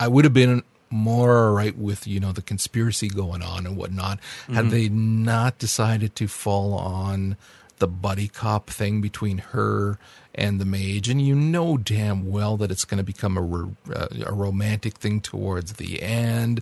I 0.00 0.08
would 0.08 0.24
have 0.24 0.34
been 0.34 0.64
more 0.90 1.46
alright 1.46 1.78
with 1.78 2.08
you 2.08 2.18
know 2.18 2.32
the 2.32 2.42
conspiracy 2.42 3.08
going 3.08 3.42
on 3.42 3.64
and 3.64 3.76
whatnot 3.76 4.18
had 4.52 4.70
they 4.70 4.88
not 4.88 5.56
decided 5.58 6.16
to 6.16 6.26
fall 6.26 6.74
on 6.74 7.36
the 7.78 7.86
buddy 7.86 8.26
cop 8.26 8.68
thing 8.68 9.00
between 9.00 9.38
her 9.38 9.98
and 10.34 10.60
the 10.60 10.64
mage, 10.64 11.08
and 11.08 11.20
you 11.20 11.34
know 11.34 11.76
damn 11.76 12.30
well 12.30 12.56
that 12.56 12.70
it's 12.70 12.84
going 12.84 12.98
to 12.98 13.04
become 13.04 13.36
a, 13.36 13.92
uh, 13.92 14.08
a 14.26 14.32
romantic 14.32 14.94
thing 14.94 15.20
towards 15.20 15.74
the 15.74 16.02
end. 16.02 16.60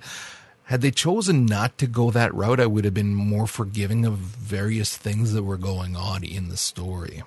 Had 0.65 0.81
they 0.83 0.91
chosen 0.91 1.47
not 1.47 1.79
to 1.79 1.87
go 1.87 2.11
that 2.11 2.35
route, 2.35 2.61
I 2.61 2.67
would 2.67 2.85
have 2.85 2.95
been 2.95 3.15
more 3.15 3.47
forgiving 3.47 4.05
of 4.05 4.15
various 4.15 4.97
things 4.97 5.33
that 5.33 5.43
were 5.43 5.57
going 5.57 5.97
on 5.97 6.25
in 6.25 6.49
the 6.49 6.57
story. 6.57 7.23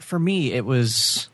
for 0.00 0.18
me, 0.18 0.52
it 0.52 0.64
was, 0.64 1.28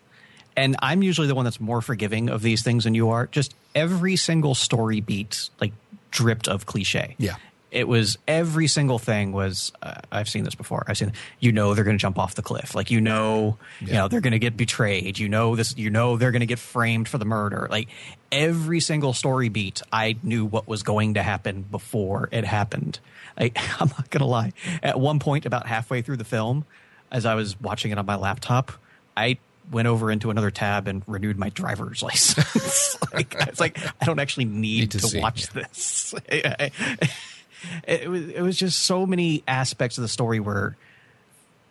and 0.56 0.76
I'm 0.82 1.02
usually 1.02 1.28
the 1.28 1.34
one 1.34 1.44
that's 1.44 1.60
more 1.60 1.80
forgiving 1.80 2.28
of 2.28 2.42
these 2.42 2.62
things 2.62 2.84
than 2.84 2.94
you 2.94 3.10
are. 3.10 3.26
Just 3.26 3.54
every 3.74 4.16
single 4.16 4.56
story 4.56 5.00
beat, 5.00 5.48
like 5.60 5.72
dripped 6.10 6.48
of 6.48 6.66
cliche. 6.66 7.14
Yeah. 7.18 7.36
It 7.70 7.86
was 7.86 8.18
every 8.26 8.66
single 8.66 8.98
thing 8.98 9.32
was. 9.32 9.72
Uh, 9.82 9.94
I've 10.10 10.28
seen 10.28 10.44
this 10.44 10.54
before. 10.54 10.84
I've 10.88 10.98
seen. 10.98 11.12
You 11.38 11.52
know 11.52 11.74
they're 11.74 11.84
going 11.84 11.96
to 11.96 12.00
jump 12.00 12.18
off 12.18 12.34
the 12.34 12.42
cliff. 12.42 12.74
Like 12.74 12.90
you 12.90 13.00
know, 13.00 13.58
you 13.80 13.92
know 13.92 14.08
they're 14.08 14.20
going 14.20 14.32
to 14.32 14.38
get 14.38 14.56
betrayed. 14.56 15.18
You 15.18 15.28
know 15.28 15.56
this. 15.56 15.76
You 15.76 15.90
know 15.90 16.16
they're 16.16 16.32
going 16.32 16.40
to 16.40 16.46
get 16.46 16.58
framed 16.58 17.08
for 17.08 17.18
the 17.18 17.24
murder. 17.24 17.68
Like 17.70 17.88
every 18.32 18.80
single 18.80 19.12
story 19.12 19.48
beat, 19.48 19.82
I 19.92 20.16
knew 20.22 20.44
what 20.44 20.66
was 20.68 20.82
going 20.82 21.14
to 21.14 21.22
happen 21.22 21.62
before 21.62 22.28
it 22.32 22.44
happened. 22.44 22.98
I, 23.38 23.52
I'm 23.80 23.88
not 23.88 24.10
going 24.10 24.20
to 24.20 24.26
lie. 24.26 24.52
At 24.82 24.98
one 24.98 25.18
point, 25.18 25.46
about 25.46 25.66
halfway 25.66 26.02
through 26.02 26.16
the 26.18 26.24
film, 26.24 26.64
as 27.10 27.26
I 27.26 27.34
was 27.34 27.60
watching 27.60 27.90
it 27.90 27.98
on 27.98 28.06
my 28.06 28.16
laptop, 28.16 28.72
I 29.16 29.38
went 29.70 29.86
over 29.86 30.10
into 30.10 30.30
another 30.30 30.50
tab 30.50 30.88
and 30.88 31.02
renewed 31.06 31.38
my 31.38 31.50
driver's 31.50 32.02
license. 32.02 32.96
like, 33.12 33.34
it's 33.38 33.60
like 33.60 33.78
I 34.00 34.04
don't 34.04 34.18
actually 34.20 34.46
need, 34.46 34.80
Need 34.80 34.90
to 34.92 34.98
to, 34.98 35.06
see, 35.06 35.20
watch 35.20 35.48
this. 35.48 36.14
it 37.86 38.08
was 38.08 38.28
it 38.28 38.42
was 38.42 38.56
just 38.56 38.80
so 38.80 39.06
many 39.06 39.42
aspects 39.46 39.98
of 39.98 40.02
the 40.02 40.08
story 40.08 40.40
where 40.40 40.76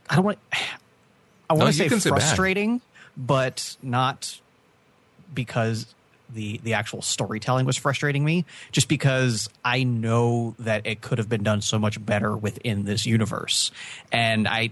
I 0.10 0.15
don't 0.15 0.25
want 0.25 0.39
I 1.50 1.53
want 1.53 1.62
to 1.62 1.67
you 1.67 1.74
say 1.74 1.89
can 1.89 2.00
say 2.00 2.10
frustrating, 2.10 2.81
but 3.17 3.77
not 3.81 4.39
because 5.34 5.88
the 6.29 6.60
the 6.63 6.74
actual 6.74 7.01
storytelling 7.01 7.65
was 7.65 7.77
frustrating 7.77 8.24
me 8.24 8.46
just 8.72 8.88
because 8.88 9.50
I 9.65 9.84
know 9.84 10.55
that 10.60 10.86
it 10.86 11.01
could 11.01 11.17
have 11.17 11.29
been 11.29 11.43
done 11.43 11.62
so 11.62 11.79
much 11.79 12.03
better 12.03 12.36
within 12.36 12.86
this 12.86 13.05
universe. 13.05 13.72
And 14.12 14.48
I 14.48 14.72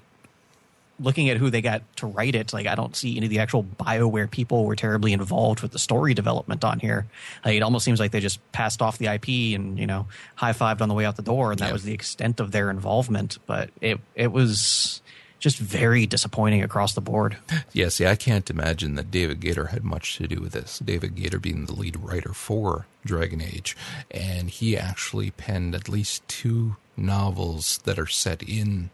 looking 0.99 1.29
at 1.29 1.37
who 1.37 1.49
they 1.49 1.61
got 1.61 1.81
to 1.97 2.07
write 2.07 2.33
it 2.35 2.53
like 2.53 2.65
I 2.67 2.75
don't 2.75 2.95
see 2.95 3.17
any 3.17 3.27
of 3.27 3.29
the 3.29 3.39
actual 3.39 3.63
BioWare 3.63 4.29
people 4.31 4.65
were 4.65 4.75
terribly 4.75 5.13
involved 5.13 5.61
with 5.61 5.71
the 5.71 5.79
story 5.79 6.13
development 6.13 6.63
on 6.63 6.79
here 6.79 7.05
like, 7.45 7.55
it 7.55 7.61
almost 7.61 7.85
seems 7.85 7.99
like 7.99 8.11
they 8.11 8.19
just 8.19 8.39
passed 8.51 8.81
off 8.81 8.97
the 8.97 9.05
IP 9.07 9.27
and 9.55 9.77
you 9.77 9.85
know 9.87 10.07
high-fived 10.35 10.81
on 10.81 10.89
the 10.89 10.95
way 10.95 11.05
out 11.05 11.15
the 11.15 11.21
door 11.21 11.51
and 11.51 11.59
that 11.59 11.67
Yeah. 11.67 11.73
was 11.73 11.83
the 11.83 11.93
extent 11.93 12.39
of 12.39 12.51
their 12.51 12.69
involvement 12.69 13.37
but 13.45 13.69
it 13.81 13.99
it 14.15 14.31
was 14.31 15.01
just 15.39 15.59
very 15.59 16.07
disappointing 16.07 16.63
across 16.63 16.95
the 16.95 17.01
board 17.01 17.37
Yeah, 17.73 17.89
see, 17.89 18.07
I 18.07 18.15
can't 18.15 18.49
imagine 18.49 18.95
that 18.95 19.11
David 19.11 19.39
Gaider 19.39 19.69
had 19.69 19.83
much 19.83 20.17
to 20.17 20.27
do 20.27 20.41
with 20.41 20.53
this. 20.53 20.79
David 20.79 21.15
Gaider 21.15 21.39
being 21.39 21.67
the 21.67 21.73
lead 21.73 21.95
writer 21.97 22.33
for 22.33 22.87
Dragon 23.05 23.39
Age, 23.39 23.77
and 24.09 24.49
he 24.49 24.75
actually 24.75 25.29
penned 25.29 25.75
at 25.75 25.87
least 25.87 26.27
two 26.27 26.75
novels 26.95 27.79
that 27.83 27.99
are 27.99 28.07
set 28.07 28.41
in. 28.41 28.89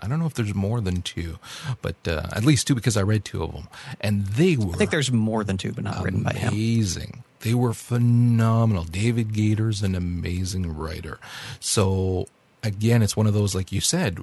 I 0.00 0.08
don't 0.08 0.18
know 0.18 0.26
if 0.26 0.34
there's 0.34 0.54
more 0.54 0.80
than 0.80 1.02
two, 1.02 1.38
but 1.82 1.96
uh, 2.06 2.28
at 2.32 2.44
least 2.44 2.66
two 2.66 2.74
because 2.74 2.96
I 2.96 3.02
read 3.02 3.24
two 3.24 3.42
of 3.42 3.52
them, 3.52 3.68
and 4.00 4.26
they 4.26 4.56
were 4.56 4.74
I 4.74 4.76
think 4.76 4.90
there's 4.90 5.12
more 5.12 5.44
than 5.44 5.56
two 5.56 5.72
but 5.72 5.84
not 5.84 6.02
written 6.02 6.22
by 6.22 6.32
him 6.32 6.52
amazing. 6.52 7.24
They 7.40 7.54
were 7.54 7.72
phenomenal. 7.72 8.84
David 8.84 9.32
Gaider's 9.32 9.82
an 9.82 9.94
amazing 9.94 10.76
writer. 10.76 11.18
So 11.60 12.26
again, 12.62 13.02
it's 13.02 13.16
one 13.16 13.26
of 13.26 13.34
those 13.34 13.54
like 13.54 13.72
you 13.72 13.80
said, 13.80 14.18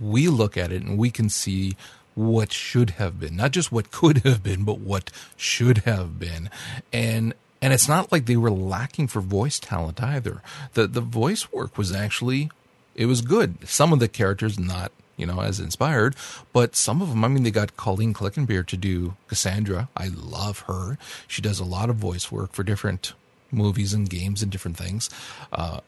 we 0.00 0.28
look 0.28 0.56
at 0.56 0.72
it 0.72 0.82
and 0.82 0.98
we 0.98 1.10
can 1.10 1.28
see 1.28 1.76
what 2.14 2.52
should 2.52 2.90
have 2.90 3.20
been, 3.20 3.36
not 3.36 3.52
just 3.52 3.70
what 3.70 3.92
could 3.92 4.18
have 4.18 4.42
been, 4.42 4.64
but 4.64 4.80
what 4.80 5.10
should 5.36 5.78
have 5.78 6.18
been. 6.18 6.50
And 6.92 7.34
and 7.60 7.72
it's 7.72 7.88
not 7.88 8.12
like 8.12 8.26
they 8.26 8.36
were 8.36 8.50
lacking 8.50 9.08
for 9.08 9.20
voice 9.20 9.58
talent 9.58 10.02
either. 10.02 10.42
The 10.74 10.86
the 10.86 11.00
voice 11.00 11.52
work 11.52 11.78
was 11.78 11.94
actually 11.94 12.50
it 12.98 13.06
was 13.06 13.22
good. 13.22 13.66
Some 13.66 13.94
of 13.94 14.00
the 14.00 14.08
characters 14.08 14.58
not 14.58 14.92
you 15.18 15.26
know, 15.26 15.40
as 15.40 15.60
inspired. 15.60 16.16
But 16.54 16.74
some 16.74 17.02
of 17.02 17.10
them, 17.10 17.24
I 17.24 17.28
mean, 17.28 17.42
they 17.42 17.50
got 17.50 17.76
Colleen 17.76 18.14
Clinkenbeard 18.14 18.66
to 18.68 18.76
do 18.78 19.16
Cassandra. 19.26 19.90
I 19.94 20.08
love 20.08 20.60
her. 20.60 20.96
She 21.26 21.42
does 21.42 21.60
a 21.60 21.64
lot 21.64 21.90
of 21.90 21.96
voice 21.96 22.32
work 22.32 22.52
for 22.52 22.62
different 22.62 23.12
movies 23.50 23.92
and 23.92 24.08
games 24.08 24.42
and 24.42 24.50
different 24.50 24.78
things. 24.78 25.10
Uh, 25.52 25.80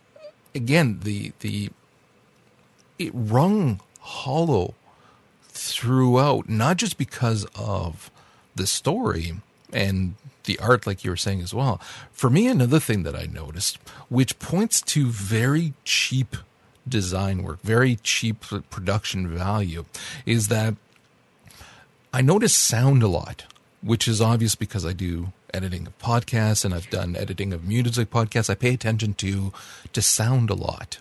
again, 0.55 1.01
the 1.05 1.33
the 1.41 1.71
it 2.99 3.13
rung 3.15 3.81
hollow 4.01 4.75
throughout, 5.49 6.49
not 6.49 6.77
just 6.77 6.99
because 6.99 7.47
of 7.55 8.11
the 8.55 8.67
story 8.67 9.35
and 9.73 10.15
the 10.45 10.59
art, 10.59 10.87
like 10.87 11.05
you 11.05 11.11
were 11.11 11.17
saying 11.17 11.41
as 11.41 11.55
well. 11.55 11.81
For 12.11 12.29
me, 12.29 12.49
another 12.49 12.81
thing 12.81 13.05
that 13.05 13.15
I 13.15 13.27
noticed, 13.27 13.79
which 14.09 14.39
points 14.39 14.83
to 14.83 15.07
very 15.07 15.75
cheap 15.85 16.37
design 16.91 17.43
work, 17.43 17.61
very 17.63 17.97
cheap 18.03 18.45
production 18.71 19.29
value, 19.29 19.85
is 20.27 20.49
that 20.49 20.75
I 22.13 22.21
notice 22.23 22.55
sound 22.55 23.03
a 23.03 23.09
lot. 23.09 23.45
which 23.83 24.07
is 24.07 24.21
obvious 24.21 24.55
because 24.55 24.85
I 24.85 24.93
do 24.93 25.33
editing 25.53 25.87
of 25.87 25.99
podcasts 25.99 26.65
and 26.65 26.75
I've 26.75 26.91
done 26.91 27.17
editing 27.17 27.53
of 27.53 27.65
music 27.67 28.11
podcasts. 28.11 28.51
I 28.51 28.55
pay 28.55 28.75
attention 28.75 29.15
to 29.15 29.53
to 29.93 30.03
sound 30.03 30.51
a 30.51 30.55
lot. 30.55 30.99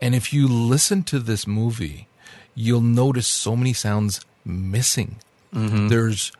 And 0.00 0.14
if 0.14 0.32
you 0.32 0.48
listen 0.48 1.02
to 1.04 1.18
this 1.18 1.46
movie, 1.46 2.06
you'll 2.54 2.80
notice 2.80 3.26
so 3.26 3.56
many 3.56 3.72
sounds 3.72 4.20
missing. 4.44 5.16
Mm-hmm. 5.52 5.88
There's 5.88 6.32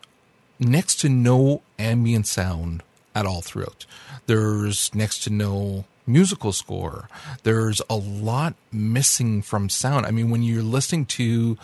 next 0.59 1.01
to 1.01 1.09
no 1.09 1.63
ambient 1.79 2.27
sound 2.27 2.83
at 3.15 3.27
all 3.27 3.43
throughout. 3.43 3.85
There's 4.27 4.95
next 4.95 5.25
to 5.25 5.31
no 5.31 5.85
musical 6.13 6.53
score. 6.53 7.09
There's 7.43 7.81
a 7.89 7.97
lot 7.97 8.55
missing 8.73 9.43
from 9.43 9.69
sound. 9.69 10.07
I 10.07 10.11
mean, 10.11 10.31
when 10.31 10.43
you're 10.43 10.63
listening 10.63 11.07
to 11.07 11.59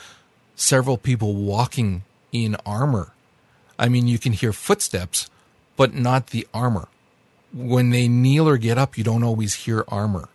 several 0.54 0.96
people 0.96 1.34
walking 1.34 2.02
in 2.32 2.56
armor, 2.64 3.12
I 3.78 3.88
mean, 3.88 4.06
you 4.06 4.18
can 4.18 4.32
hear 4.32 4.52
footsteps, 4.52 5.28
but 5.76 5.94
not 5.94 6.28
the 6.28 6.46
armor. 6.54 6.88
When 7.52 7.90
they 7.90 8.08
kneel 8.08 8.48
or 8.48 8.56
get 8.56 8.78
up, 8.78 8.98
you 8.98 9.04
don't 9.04 9.24
always 9.24 9.54
hear 9.54 9.84
armor. 9.88 10.28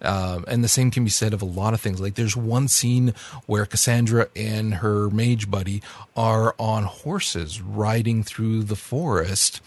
Um, 0.00 0.44
and 0.48 0.62
the 0.62 0.68
same 0.68 0.90
can 0.90 1.04
be 1.04 1.10
said 1.10 1.32
of 1.32 1.42
a 1.42 1.46
lot 1.46 1.74
of 1.74 1.80
things. 1.80 2.00
Like 2.00 2.14
there's 2.14 2.36
one 2.36 2.68
scene 2.68 3.14
where 3.46 3.66
Cassandra 3.66 4.28
and 4.34 4.74
her 4.74 5.10
mage 5.10 5.50
buddy 5.50 5.82
are 6.16 6.54
on 6.58 6.84
horses 6.84 7.60
riding 7.60 8.22
through 8.22 8.62
the 8.64 8.76
forest, 8.76 9.60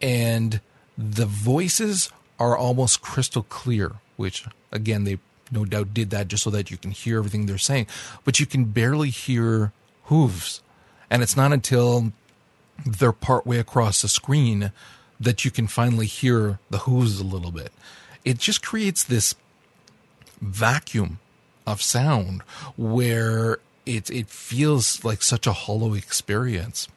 and 0.00 0.60
the 0.96 1.26
voices 1.26 2.10
are 2.38 2.56
almost 2.56 3.00
crystal 3.00 3.42
clear, 3.42 3.96
which 4.16 4.46
again, 4.72 5.04
they 5.04 5.18
no 5.50 5.64
doubt 5.64 5.94
did 5.94 6.10
that 6.10 6.28
just 6.28 6.42
so 6.42 6.50
that 6.50 6.70
you 6.70 6.76
can 6.76 6.90
hear 6.90 7.18
everything 7.18 7.46
they're 7.46 7.58
saying, 7.58 7.86
but 8.24 8.38
you 8.38 8.46
can 8.46 8.64
barely 8.64 9.10
hear 9.10 9.72
hooves. 10.04 10.60
And 11.10 11.22
it's 11.22 11.36
not 11.36 11.52
until 11.52 12.12
they're 12.84 13.12
partway 13.12 13.58
across 13.58 14.02
the 14.02 14.08
screen 14.08 14.72
that 15.18 15.44
you 15.44 15.50
can 15.50 15.66
finally 15.66 16.06
hear 16.06 16.58
the 16.70 16.78
hooves 16.78 17.20
a 17.20 17.24
little 17.24 17.50
bit. 17.50 17.72
It 18.24 18.38
just 18.38 18.62
creates 18.62 19.02
this 19.02 19.34
vacuum 20.40 21.18
of 21.66 21.82
sound 21.82 22.42
where 22.76 23.58
it 23.84 24.10
it 24.10 24.28
feels 24.28 25.04
like 25.04 25.22
such 25.22 25.46
a 25.46 25.52
hollow 25.52 25.94
experience. 25.94 26.88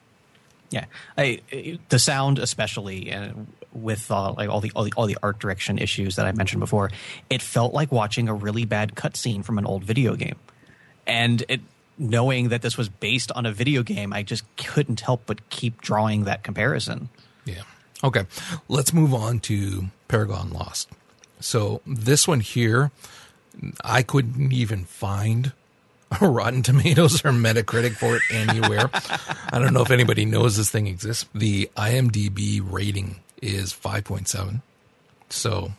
Yeah, 0.70 0.86
I, 1.18 1.40
the 1.88 1.98
sound 1.98 2.38
especially 2.38 3.12
uh, 3.12 3.32
with 3.72 4.10
uh, 4.10 4.32
like 4.32 4.48
all 4.48 4.60
the, 4.60 4.70
all 4.74 4.84
the 4.84 4.92
all 4.96 5.06
the 5.06 5.18
art 5.22 5.38
direction 5.38 5.78
issues 5.78 6.16
that 6.16 6.26
I 6.26 6.32
mentioned 6.32 6.60
before, 6.60 6.90
it 7.30 7.42
felt 7.42 7.72
like 7.72 7.90
watching 7.92 8.28
a 8.28 8.34
really 8.34 8.64
bad 8.64 8.94
cutscene 8.94 9.44
from 9.44 9.58
an 9.58 9.66
old 9.66 9.84
video 9.84 10.14
game, 10.14 10.36
and 11.06 11.44
it 11.48 11.60
knowing 11.98 12.48
that 12.48 12.62
this 12.62 12.76
was 12.76 12.88
based 12.88 13.30
on 13.32 13.46
a 13.46 13.52
video 13.52 13.82
game, 13.82 14.12
I 14.12 14.22
just 14.22 14.44
couldn't 14.56 15.00
help 15.00 15.22
but 15.26 15.48
keep 15.50 15.80
drawing 15.80 16.24
that 16.24 16.42
comparison. 16.42 17.08
Yeah. 17.44 17.62
Okay. 18.02 18.24
Let's 18.68 18.92
move 18.92 19.14
on 19.14 19.40
to 19.40 19.86
Paragon 20.08 20.50
Lost. 20.50 20.90
So 21.40 21.80
this 21.86 22.26
one 22.26 22.40
here, 22.40 22.90
I 23.84 24.02
couldn't 24.02 24.52
even 24.52 24.84
find 24.84 25.52
a 26.20 26.28
Rotten 26.28 26.62
Tomatoes 26.62 27.24
or 27.24 27.30
Metacritic 27.30 27.96
for 27.96 28.16
it 28.16 28.22
anywhere. 28.30 28.90
I 29.52 29.58
don't 29.58 29.72
know 29.72 29.82
if 29.82 29.90
anybody 29.90 30.24
knows 30.24 30.56
this 30.56 30.70
thing 30.70 30.86
exists. 30.86 31.26
The 31.34 31.70
IMDb 31.76 32.60
rating 32.62 33.20
is 33.42 33.72
5.7. 33.72 34.62
So 35.28 35.72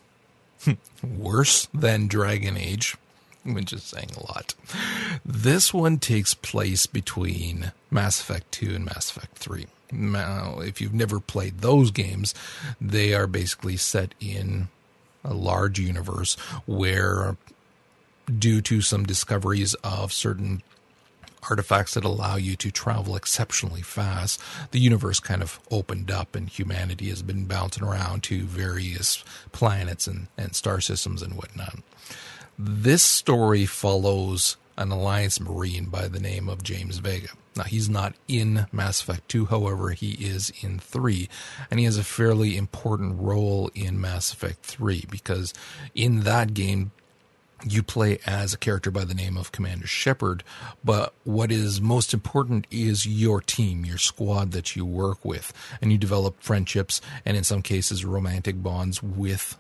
worse 1.04 1.68
than 1.74 2.08
Dragon 2.08 2.58
Age, 2.58 2.96
which 3.44 3.74
is 3.74 3.84
saying 3.84 4.12
a 4.16 4.26
lot. 4.32 4.54
This 5.26 5.74
one 5.74 5.98
takes 5.98 6.34
place 6.34 6.86
between 6.86 7.72
Mass 7.90 8.20
Effect 8.22 8.52
2 8.52 8.76
and 8.76 8.86
Mass 8.86 9.10
Effect 9.10 9.38
3. 9.38 9.66
Now, 9.92 10.60
if 10.60 10.82
you've 10.82 10.94
never 10.94 11.20
played 11.20 11.60
those 11.60 11.92
games, 11.92 12.34
they 12.82 13.14
are 13.14 13.28
basically 13.28 13.78
set 13.78 14.16
in 14.20 14.70
a 15.24 15.34
large 15.34 15.80
universe 15.80 16.36
where, 16.66 17.38
due 18.40 18.62
to 18.62 18.82
some 18.82 19.06
discoveries 19.06 19.76
of 19.76 20.12
certain 20.12 20.64
artifacts 21.50 21.94
that 21.94 22.06
allow 22.06 22.36
you 22.36 22.56
to 22.58 22.72
travel 22.72 23.16
exceptionally 23.16 23.82
fast, 23.82 24.42
the 24.72 24.80
universe 24.80 25.20
kind 25.20 25.42
of 25.42 25.60
opened 25.72 26.12
up 26.12 26.36
and 26.36 26.50
humanity 26.50 27.10
has 27.10 27.22
been 27.22 27.46
bouncing 27.46 27.84
around 27.84 28.24
to 28.24 28.44
various 28.44 29.24
planets 29.52 30.08
and, 30.08 30.28
and 30.38 30.56
star 30.56 30.82
systems 30.82 31.22
and 31.22 31.34
whatnot. 31.36 31.80
This 32.58 33.04
story 33.04 33.66
follows 33.66 34.58
an 34.78 34.92
Alliance 34.92 35.40
Marine 35.40 35.86
by 35.86 36.08
the 36.08 36.20
name 36.20 36.50
of 36.50 36.64
James 36.64 36.98
Vega. 36.98 37.30
Now, 37.56 37.64
he's 37.64 37.90
not 37.90 38.16
in 38.28 38.66
Mass 38.72 39.02
Effect 39.02 39.30
2, 39.30 39.46
however, 39.46 39.92
he 39.92 40.14
is 40.14 40.52
in 40.62 40.80
3, 40.80 41.30
and 41.70 41.80
he 41.80 41.86
has 41.86 41.98
a 41.98 42.04
fairly 42.04 42.58
important 42.58 43.20
role 43.20 43.70
in 43.76 44.02
Mass 44.02 44.34
Effect 44.34 44.66
3 44.66 45.06
because 45.10 45.54
in 45.94 46.22
that 46.22 46.56
game, 46.56 46.92
you 47.66 47.84
play 47.84 48.20
as 48.26 48.54
a 48.54 48.58
character 48.58 48.92
by 48.92 49.06
the 49.06 49.14
name 49.14 49.38
of 49.38 49.52
Commander 49.52 49.88
Shepard, 49.88 50.44
but 50.84 51.14
what 51.24 51.52
is 51.52 51.80
most 51.82 52.14
important 52.14 52.68
is 52.72 53.06
your 53.06 53.42
team, 53.42 53.86
your 53.86 53.98
squad 53.98 54.52
that 54.52 54.76
you 54.76 54.86
work 54.86 55.24
with, 55.24 55.54
and 55.82 55.92
you 55.92 55.98
develop 55.98 56.42
friendships 56.42 57.00
and 57.26 57.38
in 57.38 57.44
some 57.44 57.62
cases 57.62 58.04
romantic 58.06 58.62
bonds 58.62 59.02
with 59.02 59.58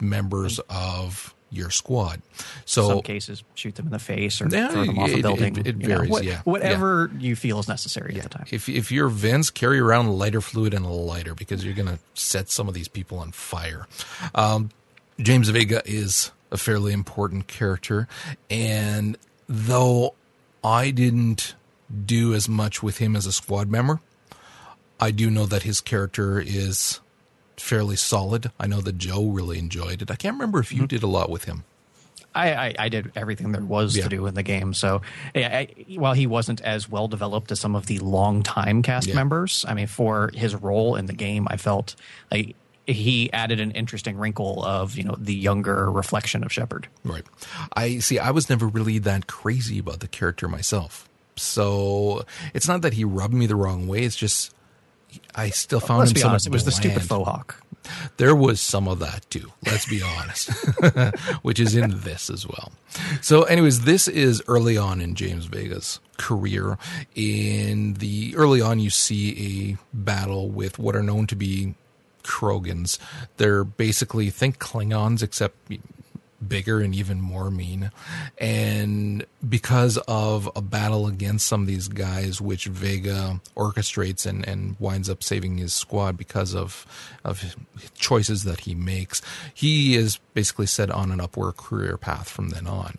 members 0.00 0.58
of 0.70 1.34
your 1.50 1.68
squad. 1.70 2.22
So 2.64 2.88
some 2.88 3.02
cases, 3.02 3.44
shoot 3.54 3.74
them 3.74 3.84
in 3.86 3.92
the 3.92 3.98
face 3.98 4.40
or 4.40 4.48
Yeah, 4.48 4.68
throw 4.68 4.86
them 4.86 4.98
off 4.98 5.10
it- 5.10 5.18
a 5.18 5.22
building. 5.22 5.56
it- 5.58 5.66
it 5.66 5.76
you 5.82 5.88
know, 5.88 5.96
varies, 5.96 6.10
what- 6.10 6.24
yeah. 6.24 6.40
whatever 6.44 7.10
you 7.18 7.36
feel 7.36 7.58
is 7.60 7.68
necessary 7.68 8.16
at 8.16 8.22
the 8.22 8.28
time. 8.30 8.46
If 8.50 8.70
if 8.70 8.90
you're 8.90 9.08
Vince, 9.10 9.50
carry 9.50 9.78
around 9.78 10.08
lighter 10.16 10.40
fluid 10.40 10.72
and 10.72 10.86
a 10.86 10.88
lighter 10.88 11.34
because 11.34 11.62
you're 11.62 11.74
gonna 11.74 11.98
set 12.14 12.50
some 12.50 12.68
of 12.68 12.74
these 12.74 12.88
people 12.88 13.18
on 13.18 13.32
fire. 13.32 13.86
Um, 14.34 14.70
James 15.20 15.50
Vega 15.50 15.82
is 15.84 16.30
a 16.52 16.56
fairly 16.56 16.92
important 16.92 17.48
character, 17.48 18.06
and 18.48 19.16
though 19.48 20.14
I 20.62 20.90
didn't 20.90 21.54
do 22.06 22.34
as 22.34 22.48
much 22.48 22.82
with 22.82 22.98
him 22.98 23.16
as 23.16 23.26
a 23.26 23.32
squad 23.32 23.68
member, 23.68 24.00
I 25.00 25.10
do 25.10 25.30
know 25.30 25.46
that 25.46 25.64
his 25.64 25.80
character 25.80 26.40
is 26.40 27.00
fairly 27.56 27.96
solid. 27.96 28.50
I 28.60 28.66
know 28.66 28.80
that 28.80 28.98
Joe 28.98 29.26
really 29.26 29.58
enjoyed 29.58 30.02
it. 30.02 30.10
I 30.10 30.14
can't 30.16 30.34
remember 30.34 30.60
if 30.60 30.72
you 30.72 30.78
mm-hmm. 30.78 30.86
did 30.86 31.02
a 31.02 31.06
lot 31.08 31.28
with 31.30 31.44
him. 31.44 31.64
I, 32.34 32.54
I, 32.54 32.74
I 32.78 32.88
did 32.88 33.12
everything 33.14 33.52
there 33.52 33.60
was 33.62 33.96
Yeah. 33.96 34.04
to 34.04 34.08
do 34.08 34.26
in 34.26 34.34
the 34.34 34.42
game. 34.42 34.72
So, 34.72 35.02
yeah, 35.34 35.58
I, 35.58 35.68
while 35.96 36.14
he 36.14 36.26
wasn't 36.26 36.62
as 36.62 36.88
well 36.88 37.08
developed 37.08 37.52
as 37.52 37.60
some 37.60 37.76
of 37.76 37.86
the 37.86 37.98
long 37.98 38.42
time 38.42 38.82
cast 38.82 39.08
Yeah. 39.08 39.16
members, 39.16 39.66
I 39.68 39.74
mean, 39.74 39.86
for 39.86 40.30
his 40.34 40.54
role 40.54 40.96
in 40.96 41.06
the 41.06 41.12
game, 41.12 41.46
I 41.50 41.56
felt 41.58 41.94
like 42.30 42.56
he 42.86 43.32
added 43.32 43.60
an 43.60 43.70
interesting 43.72 44.16
wrinkle 44.16 44.64
of 44.64 44.96
you 44.96 45.04
know 45.04 45.14
the 45.18 45.34
younger 45.34 45.90
reflection 45.90 46.42
of 46.44 46.52
Shepard. 46.52 46.88
Right. 47.04 47.24
I 47.74 47.98
see. 47.98 48.18
I 48.18 48.30
was 48.30 48.50
never 48.50 48.66
really 48.66 48.98
that 48.98 49.26
crazy 49.26 49.78
about 49.78 50.00
the 50.00 50.08
character 50.08 50.48
myself. 50.48 51.08
So 51.36 52.24
it's 52.54 52.68
not 52.68 52.82
that 52.82 52.94
he 52.94 53.04
rubbed 53.04 53.34
me 53.34 53.46
the 53.46 53.56
wrong 53.56 53.86
way. 53.86 54.02
It's 54.02 54.16
just 54.16 54.54
I 55.34 55.50
still 55.50 55.80
found 55.80 56.00
Let's 56.00 56.10
him 56.12 56.14
be 56.16 56.22
honest, 56.22 56.46
it 56.46 56.52
was 56.52 56.64
the 56.64 56.72
stupid 56.72 57.06
bland. 57.06 57.08
faux 57.08 57.28
hawk. 57.28 57.62
There 58.16 58.34
was 58.34 58.60
some 58.60 58.86
of 58.86 59.00
that 59.00 59.28
too. 59.28 59.52
Let's 59.66 59.86
be 59.86 60.02
honest, 60.02 60.50
which 61.42 61.58
is 61.58 61.74
in 61.74 62.00
this 62.02 62.30
as 62.30 62.46
well. 62.46 62.70
So, 63.20 63.42
anyways, 63.42 63.82
this 63.84 64.06
is 64.06 64.40
early 64.46 64.76
on 64.76 65.00
in 65.00 65.16
James 65.16 65.46
Vega's 65.46 65.98
career. 66.16 66.78
In 67.16 67.94
the 67.94 68.34
early 68.36 68.60
on, 68.60 68.78
you 68.78 68.88
see 68.88 69.74
a 69.76 69.96
battle 69.96 70.48
with 70.48 70.78
what 70.78 70.94
are 70.94 71.02
known 71.02 71.26
to 71.26 71.34
be 71.34 71.74
Krogans. 72.22 72.98
They're 73.36 73.64
basically 73.64 74.30
think 74.30 74.58
Klingons, 74.58 75.22
except 75.22 75.56
bigger 76.46 76.80
and 76.80 76.94
even 76.94 77.20
more 77.20 77.50
mean. 77.50 77.90
And 78.38 79.24
because 79.48 79.98
of 80.08 80.50
a 80.56 80.60
battle 80.60 81.06
against 81.06 81.46
some 81.46 81.62
of 81.62 81.66
these 81.66 81.88
guys, 81.88 82.40
which 82.40 82.66
Vega 82.66 83.40
orchestrates 83.56 84.26
and, 84.26 84.46
and 84.46 84.76
winds 84.78 85.08
up 85.08 85.22
saving 85.22 85.58
his 85.58 85.72
squad 85.72 86.16
because 86.16 86.54
of 86.54 86.86
of 87.24 87.56
choices 87.94 88.44
that 88.44 88.60
he 88.60 88.74
makes, 88.74 89.22
he 89.54 89.96
is 89.96 90.18
basically 90.34 90.66
set 90.66 90.90
on 90.90 91.10
an 91.10 91.20
upward 91.20 91.56
career 91.56 91.96
path 91.96 92.28
from 92.28 92.50
then 92.50 92.66
on. 92.66 92.98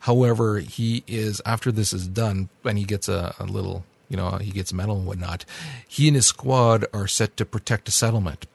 However, 0.00 0.58
he 0.58 1.02
is 1.06 1.40
after 1.46 1.72
this 1.72 1.92
is 1.92 2.06
done, 2.06 2.50
and 2.64 2.78
he 2.78 2.84
gets 2.84 3.08
a, 3.08 3.34
a 3.38 3.44
little, 3.44 3.84
you 4.08 4.16
know, 4.16 4.32
he 4.32 4.50
gets 4.50 4.72
medal 4.72 4.98
and 4.98 5.06
whatnot. 5.06 5.44
He 5.88 6.08
and 6.08 6.14
his 6.14 6.26
squad 6.26 6.84
are 6.92 7.06
set 7.06 7.36
to 7.38 7.46
protect 7.46 7.88
a 7.88 7.90
settlement 7.92 8.46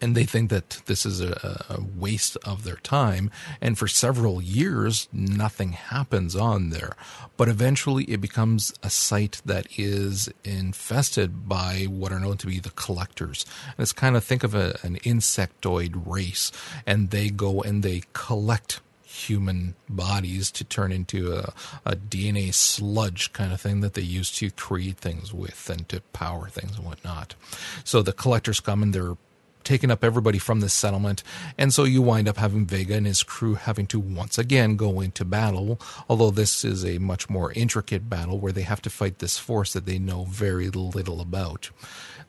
and 0.00 0.14
they 0.14 0.24
think 0.24 0.50
that 0.50 0.82
this 0.86 1.04
is 1.04 1.20
a, 1.20 1.64
a 1.68 1.80
waste 1.80 2.36
of 2.44 2.64
their 2.64 2.76
time. 2.76 3.30
And 3.60 3.78
for 3.78 3.88
several 3.88 4.42
years, 4.42 5.08
nothing 5.12 5.72
happens 5.72 6.34
on 6.34 6.70
there. 6.70 6.96
But 7.36 7.48
eventually, 7.48 8.04
it 8.04 8.20
becomes 8.20 8.72
a 8.82 8.90
site 8.90 9.40
that 9.44 9.66
is 9.78 10.28
infested 10.44 11.48
by 11.48 11.86
what 11.88 12.12
are 12.12 12.20
known 12.20 12.36
to 12.38 12.46
be 12.46 12.60
the 12.60 12.70
collectors. 12.70 13.44
And 13.66 13.80
it's 13.80 13.92
kind 13.92 14.16
of 14.16 14.24
think 14.24 14.44
of 14.44 14.54
a, 14.54 14.78
an 14.82 14.96
insectoid 14.96 16.02
race, 16.06 16.52
and 16.86 17.10
they 17.10 17.30
go 17.30 17.60
and 17.60 17.82
they 17.82 18.02
collect 18.12 18.80
human 19.10 19.74
bodies 19.88 20.50
to 20.52 20.64
turn 20.64 20.92
into 20.92 21.32
a, 21.32 21.52
a 21.84 21.96
DNA 21.96 22.54
sludge 22.54 23.32
kind 23.32 23.52
of 23.52 23.60
thing 23.60 23.80
that 23.80 23.94
they 23.94 24.02
use 24.02 24.30
to 24.30 24.50
create 24.52 24.98
things 24.98 25.34
with 25.34 25.68
and 25.68 25.88
to 25.88 26.00
power 26.12 26.48
things 26.48 26.76
and 26.76 26.86
whatnot. 26.86 27.34
So 27.84 28.02
the 28.02 28.12
collectors 28.12 28.60
come 28.60 28.82
and 28.82 28.94
they're 28.94 29.16
taking 29.64 29.90
up 29.90 30.04
everybody 30.04 30.38
from 30.38 30.60
this 30.60 30.72
settlement, 30.72 31.22
and 31.58 31.72
so 31.72 31.84
you 31.84 32.02
wind 32.02 32.28
up 32.28 32.36
having 32.36 32.66
Vega 32.66 32.94
and 32.94 33.06
his 33.06 33.22
crew 33.22 33.54
having 33.54 33.86
to 33.88 34.00
once 34.00 34.38
again 34.38 34.76
go 34.76 35.00
into 35.00 35.24
battle. 35.24 35.80
Although 36.08 36.30
this 36.30 36.64
is 36.64 36.84
a 36.84 36.98
much 36.98 37.28
more 37.28 37.52
intricate 37.52 38.08
battle 38.08 38.38
where 38.38 38.52
they 38.52 38.62
have 38.62 38.82
to 38.82 38.90
fight 38.90 39.18
this 39.18 39.38
force 39.38 39.72
that 39.72 39.86
they 39.86 39.98
know 39.98 40.24
very 40.24 40.68
little 40.70 41.20
about. 41.20 41.70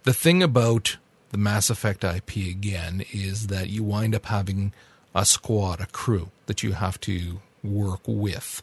The 0.03 0.13
thing 0.13 0.41
about 0.41 0.97
the 1.29 1.37
Mass 1.37 1.69
Effect 1.69 2.03
IP 2.03 2.35
again 2.49 3.05
is 3.11 3.47
that 3.47 3.69
you 3.69 3.83
wind 3.83 4.13
up 4.15 4.25
having 4.25 4.73
a 5.15 5.25
squad, 5.25 5.79
a 5.79 5.85
crew 5.87 6.29
that 6.45 6.63
you 6.63 6.73
have 6.73 6.99
to 7.01 7.39
work 7.63 8.01
with. 8.05 8.61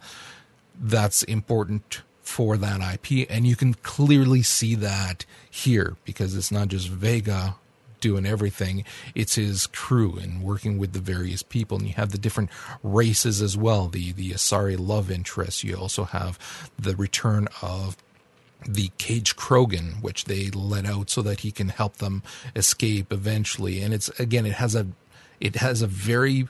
That's 0.79 1.23
important 1.25 2.03
for 2.23 2.57
that 2.59 2.81
IP, 2.95 3.27
and 3.31 3.47
you 3.47 3.57
can 3.57 3.73
clearly 3.75 4.43
see 4.43 4.75
that 4.75 5.25
here 5.51 5.97
because 6.05 6.37
it's 6.37 6.53
not 6.53 6.69
just 6.69 6.89
Vega 6.89 7.57
doing 8.01 8.27
everything. 8.27 8.85
It's 9.15 9.35
his 9.35 9.67
crew 9.67 10.19
and 10.21 10.43
working 10.43 10.79
with 10.79 10.93
the 10.93 11.01
various 11.01 11.43
people, 11.43 11.79
and 11.79 11.87
you 11.87 11.95
have 11.95 12.11
the 12.11 12.19
different 12.19 12.51
races 12.83 13.43
as 13.43 13.57
well. 13.57 13.89
The 13.89 14.13
the 14.13 14.31
Asari 14.31 14.79
love 14.79 15.11
interests. 15.11 15.65
You 15.65 15.77
also 15.77 16.05
have 16.05 16.71
the 16.79 16.97
return 16.97 17.49
of 17.63 17.97
the 18.67 18.91
Cage 18.99 19.37
Krogan, 19.37 20.03
which 20.03 20.25
they 20.25 20.51
let 20.51 20.85
out 20.85 21.11
so 21.11 21.23
that 21.23 21.41
he 21.41 21.51
can 21.51 21.69
help 21.69 21.97
them 21.99 22.23
escape 22.57 23.13
eventually. 23.13 23.81
And 23.83 23.95
it's 23.95 24.09
again, 24.21 24.47
it 24.47 24.55
has 24.55 24.75
a 24.75 24.89
it 25.41 25.57
has 25.57 25.83
a 25.83 25.87
very 25.87 26.49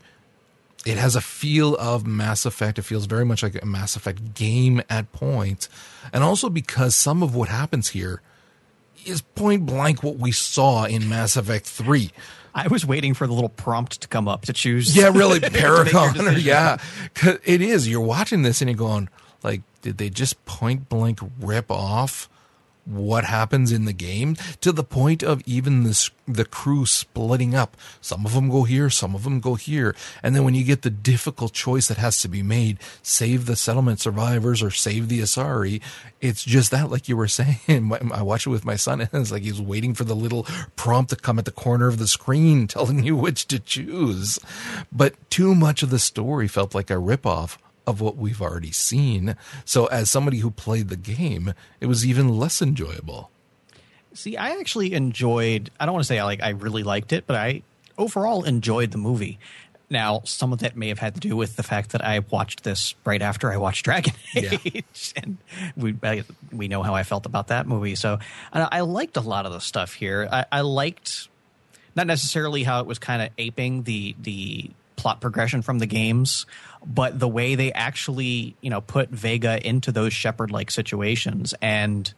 it 0.86 0.96
has 0.96 1.16
a 1.16 1.20
feel 1.20 1.76
of 1.76 2.06
Mass 2.06 2.46
Effect. 2.46 2.78
It 2.78 2.82
feels 2.82 3.06
very 3.06 3.24
much 3.24 3.42
like 3.42 3.60
a 3.60 3.66
Mass 3.66 3.96
Effect 3.96 4.34
game 4.34 4.80
at 4.88 5.12
points. 5.12 5.68
And 6.12 6.22
also 6.22 6.48
because 6.48 6.94
some 6.94 7.22
of 7.22 7.34
what 7.34 7.48
happens 7.48 7.90
here 7.90 8.22
is 9.04 9.22
point 9.22 9.66
blank 9.66 10.02
what 10.02 10.16
we 10.16 10.32
saw 10.32 10.84
in 10.84 11.08
Mass 11.08 11.36
Effect 11.36 11.66
3. 11.66 12.10
I 12.54 12.68
was 12.68 12.84
waiting 12.84 13.14
for 13.14 13.26
the 13.26 13.32
little 13.32 13.50
prompt 13.50 14.00
to 14.00 14.08
come 14.08 14.26
up 14.26 14.46
to 14.46 14.52
choose. 14.52 14.96
Yeah, 14.96 15.10
really, 15.14 15.40
Paragon. 15.50 16.18
Or, 16.18 16.32
yeah, 16.32 16.78
it 17.44 17.62
is. 17.62 17.88
You're 17.88 18.00
watching 18.00 18.42
this 18.42 18.60
and 18.60 18.68
you're 18.68 18.76
going, 18.76 19.08
like, 19.42 19.62
did 19.82 19.98
they 19.98 20.10
just 20.10 20.44
point 20.44 20.88
blank 20.88 21.20
rip 21.40 21.70
off 21.70 22.28
what 22.88 23.24
happens 23.24 23.70
in 23.70 23.84
the 23.84 23.92
game 23.92 24.36
to 24.60 24.72
the 24.72 24.84
point 24.84 25.22
of 25.22 25.42
even 25.46 25.84
the 25.84 26.10
the 26.26 26.44
crew 26.44 26.84
splitting 26.84 27.54
up. 27.54 27.76
Some 28.00 28.26
of 28.26 28.34
them 28.34 28.50
go 28.50 28.64
here, 28.64 28.90
some 28.90 29.14
of 29.14 29.24
them 29.24 29.40
go 29.40 29.54
here, 29.54 29.94
and 30.22 30.34
then 30.34 30.44
when 30.44 30.54
you 30.54 30.64
get 30.64 30.82
the 30.82 30.90
difficult 30.90 31.52
choice 31.52 31.88
that 31.88 31.96
has 31.96 32.20
to 32.22 32.28
be 32.28 32.42
made, 32.42 32.78
save 33.02 33.46
the 33.46 33.56
settlement 33.56 34.00
survivors 34.00 34.62
or 34.62 34.70
save 34.70 35.08
the 35.08 35.20
Asari, 35.20 35.80
it's 36.20 36.44
just 36.44 36.70
that, 36.70 36.90
like 36.90 37.08
you 37.08 37.16
were 37.16 37.28
saying. 37.38 37.92
I 38.12 38.22
watch 38.22 38.46
it 38.46 38.50
with 38.50 38.64
my 38.64 38.76
son, 38.76 39.00
and 39.00 39.10
it's 39.12 39.32
like 39.32 39.42
he's 39.42 39.60
waiting 39.60 39.94
for 39.94 40.04
the 40.04 40.16
little 40.16 40.46
prompt 40.76 41.10
to 41.10 41.16
come 41.16 41.38
at 41.38 41.44
the 41.44 41.50
corner 41.50 41.88
of 41.88 41.98
the 41.98 42.08
screen 42.08 42.66
telling 42.68 43.04
you 43.04 43.16
which 43.16 43.46
to 43.48 43.58
choose. 43.58 44.38
But 44.92 45.14
too 45.30 45.54
much 45.54 45.82
of 45.82 45.90
the 45.90 45.98
story 45.98 46.48
felt 46.48 46.74
like 46.74 46.90
a 46.90 46.94
ripoff 46.94 47.58
of 47.88 48.02
what 48.02 48.18
we've 48.18 48.42
already 48.42 48.70
seen. 48.70 49.34
So, 49.64 49.86
as 49.86 50.10
somebody 50.10 50.38
who 50.38 50.50
played 50.50 50.88
the 50.90 50.96
game, 50.96 51.54
it 51.80 51.86
was 51.86 52.04
even 52.04 52.28
less 52.38 52.60
enjoyable. 52.60 53.30
See, 54.12 54.36
I 54.36 54.50
actually 54.60 54.92
enjoyed. 54.92 55.70
I 55.80 55.86
don't 55.86 55.94
want 55.94 56.04
to 56.04 56.06
say 56.06 56.18
I 56.18 56.24
like. 56.24 56.42
I 56.42 56.50
really 56.50 56.82
liked 56.82 57.14
it, 57.14 57.26
but 57.26 57.36
I 57.36 57.62
overall 57.96 58.44
enjoyed 58.44 58.90
the 58.90 58.98
movie. 58.98 59.38
Now, 59.88 60.20
some 60.24 60.52
of 60.52 60.58
that 60.58 60.76
may 60.76 60.88
have 60.88 60.98
had 60.98 61.14
to 61.14 61.20
do 61.20 61.34
with 61.34 61.56
the 61.56 61.62
fact 61.62 61.92
that 61.92 62.04
I 62.04 62.18
watched 62.18 62.62
this 62.62 62.94
right 63.06 63.22
after 63.22 63.50
I 63.50 63.56
watched 63.56 63.86
Dragon 63.86 64.12
Age, 64.36 64.84
yeah. 65.16 65.22
and 65.22 65.38
we 65.74 65.96
we 66.52 66.68
know 66.68 66.82
how 66.82 66.94
I 66.94 67.04
felt 67.04 67.24
about 67.24 67.48
that 67.48 67.66
movie. 67.66 67.94
So, 67.94 68.18
I 68.52 68.80
liked 68.80 69.16
a 69.16 69.22
lot 69.22 69.46
of 69.46 69.52
the 69.52 69.60
stuff 69.60 69.94
here. 69.94 70.28
I, 70.30 70.44
I 70.52 70.60
liked 70.60 71.28
not 71.96 72.06
necessarily 72.06 72.64
how 72.64 72.80
it 72.80 72.86
was 72.86 72.98
kind 72.98 73.22
of 73.22 73.30
aping 73.38 73.84
the 73.84 74.14
the 74.20 74.70
plot 74.98 75.22
progression 75.22 75.62
from 75.62 75.78
the 75.78 75.86
games, 75.86 76.44
but 76.84 77.18
the 77.18 77.28
way 77.28 77.54
they 77.54 77.72
actually, 77.72 78.54
you 78.60 78.68
know, 78.68 78.82
put 78.82 79.08
Vega 79.08 79.66
into 79.66 79.90
those 79.90 80.12
Shepard 80.12 80.50
like 80.50 80.70
situations. 80.70 81.54
And 81.62 82.12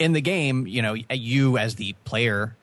in 0.00 0.12
the 0.12 0.20
game, 0.20 0.66
you 0.66 0.82
know, 0.82 0.96
you 1.10 1.58
as 1.58 1.76
the 1.76 1.92
player, 2.04 2.56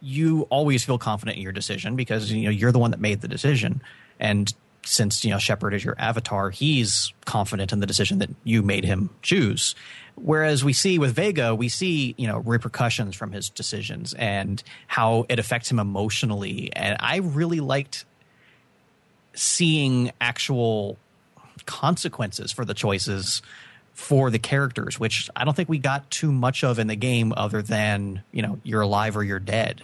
you 0.00 0.42
always 0.50 0.84
feel 0.84 0.98
confident 0.98 1.36
in 1.36 1.42
your 1.42 1.52
decision 1.52 1.94
because, 1.94 2.32
you 2.32 2.44
know, 2.44 2.50
you're 2.50 2.72
the 2.72 2.78
one 2.80 2.90
that 2.90 3.00
made 3.00 3.20
the 3.20 3.28
decision. 3.28 3.82
And 4.18 4.52
since, 4.84 5.24
you 5.24 5.30
know, 5.30 5.38
Shepard 5.38 5.74
is 5.74 5.84
your 5.84 5.94
avatar, 5.98 6.50
he's 6.50 7.12
confident 7.24 7.72
in 7.72 7.80
the 7.80 7.86
decision 7.86 8.18
that 8.18 8.30
you 8.44 8.62
made 8.62 8.84
him 8.84 9.10
choose. 9.22 9.74
Whereas 10.16 10.62
we 10.62 10.72
see 10.72 10.98
with 10.98 11.14
Vega, 11.14 11.54
we 11.54 11.68
see, 11.68 12.14
you 12.16 12.26
know, 12.26 12.38
repercussions 12.38 13.16
from 13.16 13.32
his 13.32 13.48
decisions 13.48 14.14
and 14.14 14.62
how 14.86 15.26
it 15.28 15.38
affects 15.38 15.70
him 15.70 15.78
emotionally. 15.78 16.70
And 16.74 16.96
I 17.00 17.16
really 17.16 17.60
liked 17.60 18.04
seeing 19.34 20.12
actual 20.20 20.98
consequences 21.66 22.52
for 22.52 22.64
the 22.64 22.74
choices 22.74 23.42
for 23.92 24.28
the 24.28 24.38
characters, 24.38 24.98
which 24.98 25.30
I 25.36 25.44
don't 25.44 25.54
think 25.54 25.68
we 25.68 25.78
got 25.78 26.10
too 26.10 26.32
much 26.32 26.64
of 26.64 26.78
in 26.78 26.88
the 26.88 26.96
game 26.96 27.32
other 27.36 27.62
than, 27.62 28.22
you 28.32 28.42
know, 28.42 28.58
you're 28.64 28.80
alive 28.80 29.16
or 29.16 29.22
you're 29.22 29.38
dead. 29.38 29.82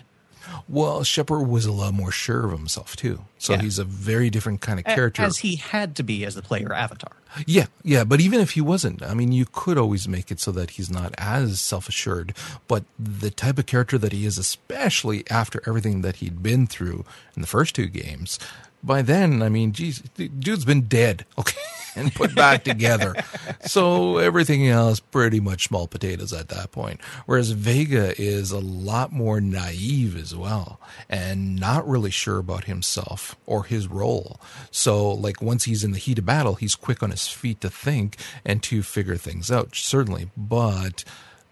Well, 0.69 1.03
Shepard 1.05 1.49
was 1.49 1.67
a 1.67 1.73
lot 1.73 1.95
more 1.95 2.13
sure 2.13 2.47
of 2.47 2.53
himself 2.53 2.97
too. 2.97 3.25
So 3.39 3.55
yeah. 3.55 3.63
he's 3.63 3.79
a 3.79 3.85
very 3.85 4.31
different 4.31 4.61
kind 4.61 4.79
of 4.79 4.85
character. 4.85 5.23
As 5.23 5.39
he 5.39 5.57
had 5.57 5.97
to 5.97 6.03
be 6.03 6.25
as 6.25 6.35
the 6.35 6.43
player 6.43 6.73
avatar. 6.73 7.13
Yeah, 7.47 7.67
yeah. 7.83 8.05
But 8.05 8.21
even 8.21 8.41
if 8.41 8.53
he 8.53 8.61
wasn't, 8.61 9.03
I 9.03 9.15
mean, 9.15 9.33
you 9.33 9.47
could 9.51 9.79
always 9.79 10.09
make 10.09 10.31
it 10.31 10.41
so 10.41 10.53
that 10.53 10.71
he's 10.71 10.91
not 10.91 11.15
as 11.17 11.61
self 11.61 11.89
assured. 11.89 12.35
But 12.69 12.85
the 12.99 13.31
type 13.31 13.59
of 13.59 13.67
character 13.67 13.99
that 13.99 14.13
he 14.13 14.27
is, 14.27 14.39
especially 14.39 15.25
after 15.31 15.63
everything 15.67 16.03
that 16.03 16.17
he'd 16.17 16.43
been 16.43 16.67
through 16.67 17.05
in 17.35 17.43
the 17.43 17.49
first 17.49 17.75
two 17.75 17.87
games, 17.87 18.39
by 18.83 19.03
then, 19.03 19.43
I 19.43 19.49
mean, 19.49 19.73
geez, 19.73 20.01
dude's 20.17 20.65
been 20.65 20.83
dead, 20.83 21.27
okay, 21.39 21.59
and 21.97 22.15
put 22.15 22.35
back 22.35 22.65
together. 22.65 23.15
So 23.67 24.17
everything 24.17 24.67
else, 24.69 25.01
pretty 25.01 25.39
much 25.39 25.69
small 25.69 25.87
potatoes 25.87 26.33
at 26.33 26.49
that 26.49 26.73
point. 26.73 27.01
Whereas 27.27 27.51
Vega 27.51 28.21
is 28.21 28.51
a 28.51 28.59
lot 28.59 29.13
more 29.13 29.41
naive 29.41 30.17
as 30.17 30.35
well, 30.35 30.81
and 31.09 31.57
not 31.57 31.87
really 31.87 32.11
sure 32.11 32.39
about 32.39 32.65
himself 32.65 33.37
or 33.47 33.65
his 33.65 33.87
role. 33.87 34.41
So, 34.71 35.11
like, 35.11 35.43
once 35.43 35.65
he's 35.65 35.85
in 35.85 35.93
the 35.93 35.99
heat 35.99 36.19
of 36.19 36.27
battle, 36.27 36.55
he's 36.55 36.75
quick 36.75 37.03
on 37.03 37.11
his 37.11 37.29
feet 37.29 37.61
to 37.61 37.71
think 37.71 38.17
and 38.45 38.63
to 38.65 38.83
figure 38.83 39.17
things 39.17 39.51
out, 39.51 39.77
certainly, 39.77 40.31
but 40.37 41.05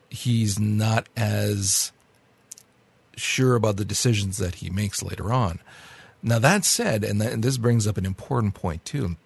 he's 0.08 0.58
not 0.58 1.08
as 1.16 1.92
sure 3.16 3.54
about 3.54 3.76
the 3.76 3.84
decisions 3.84 4.38
that 4.38 4.56
he 4.56 4.70
makes 4.70 5.02
later 5.02 5.32
on. 5.32 5.60
Now, 6.22 6.38
that 6.38 6.64
said, 6.64 7.04
and, 7.04 7.20
that, 7.20 7.32
and 7.32 7.44
this 7.44 7.58
brings 7.58 7.86
up 7.86 7.96
an 7.96 8.06
important 8.06 8.54
point 8.54 8.84
too. 8.84 9.16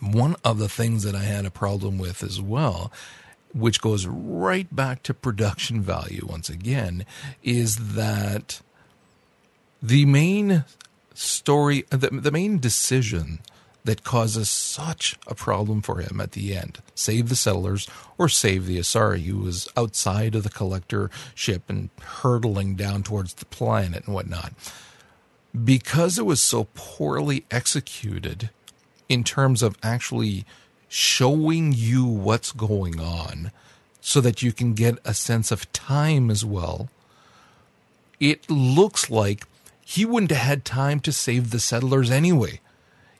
One 0.00 0.36
of 0.44 0.58
the 0.58 0.68
things 0.68 1.02
that 1.04 1.14
I 1.14 1.22
had 1.22 1.46
a 1.46 1.50
problem 1.50 1.98
with 1.98 2.22
as 2.22 2.40
well, 2.40 2.92
which 3.52 3.80
goes 3.80 4.06
right 4.06 4.74
back 4.74 5.02
to 5.04 5.14
production 5.14 5.80
value 5.80 6.26
once 6.28 6.48
again, 6.48 7.04
is 7.42 7.94
that 7.94 8.60
the 9.82 10.04
main 10.06 10.64
story, 11.14 11.84
the, 11.90 12.08
the 12.10 12.32
main 12.32 12.58
decision 12.58 13.40
that 13.84 14.02
causes 14.02 14.48
such 14.48 15.16
a 15.26 15.34
problem 15.34 15.82
for 15.82 16.00
him 16.00 16.18
at 16.18 16.32
the 16.32 16.56
end 16.56 16.78
save 16.94 17.28
the 17.28 17.36
settlers 17.36 17.86
or 18.16 18.30
save 18.30 18.64
the 18.64 18.78
Asari, 18.78 19.24
who 19.24 19.38
was 19.38 19.68
outside 19.76 20.34
of 20.34 20.42
the 20.42 20.48
collector 20.48 21.10
ship 21.34 21.64
and 21.68 21.90
hurtling 22.00 22.76
down 22.76 23.02
towards 23.02 23.34
the 23.34 23.44
planet 23.44 24.06
and 24.06 24.14
whatnot 24.14 24.54
because 25.62 26.18
it 26.18 26.26
was 26.26 26.42
so 26.42 26.66
poorly 26.74 27.44
executed 27.50 28.50
in 29.08 29.24
terms 29.24 29.62
of 29.62 29.76
actually 29.82 30.44
showing 30.88 31.72
you 31.72 32.04
what's 32.04 32.52
going 32.52 33.00
on 33.00 33.50
so 34.00 34.20
that 34.20 34.42
you 34.42 34.52
can 34.52 34.74
get 34.74 34.98
a 35.04 35.14
sense 35.14 35.50
of 35.50 35.70
time 35.72 36.30
as 36.30 36.44
well. 36.44 36.88
It 38.20 38.48
looks 38.50 39.10
like 39.10 39.46
he 39.84 40.04
wouldn't 40.04 40.30
have 40.30 40.46
had 40.46 40.64
time 40.64 41.00
to 41.00 41.12
save 41.12 41.50
the 41.50 41.58
settlers 41.58 42.10
anyway. 42.10 42.60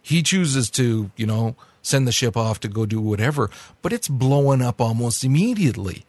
He 0.00 0.22
chooses 0.22 0.70
to, 0.70 1.10
you 1.16 1.26
know, 1.26 1.56
send 1.82 2.06
the 2.06 2.12
ship 2.12 2.36
off 2.36 2.60
to 2.60 2.68
go 2.68 2.86
do 2.86 3.00
whatever, 3.00 3.50
but 3.82 3.92
it's 3.92 4.08
blowing 4.08 4.62
up 4.62 4.80
almost 4.80 5.24
immediately. 5.24 6.04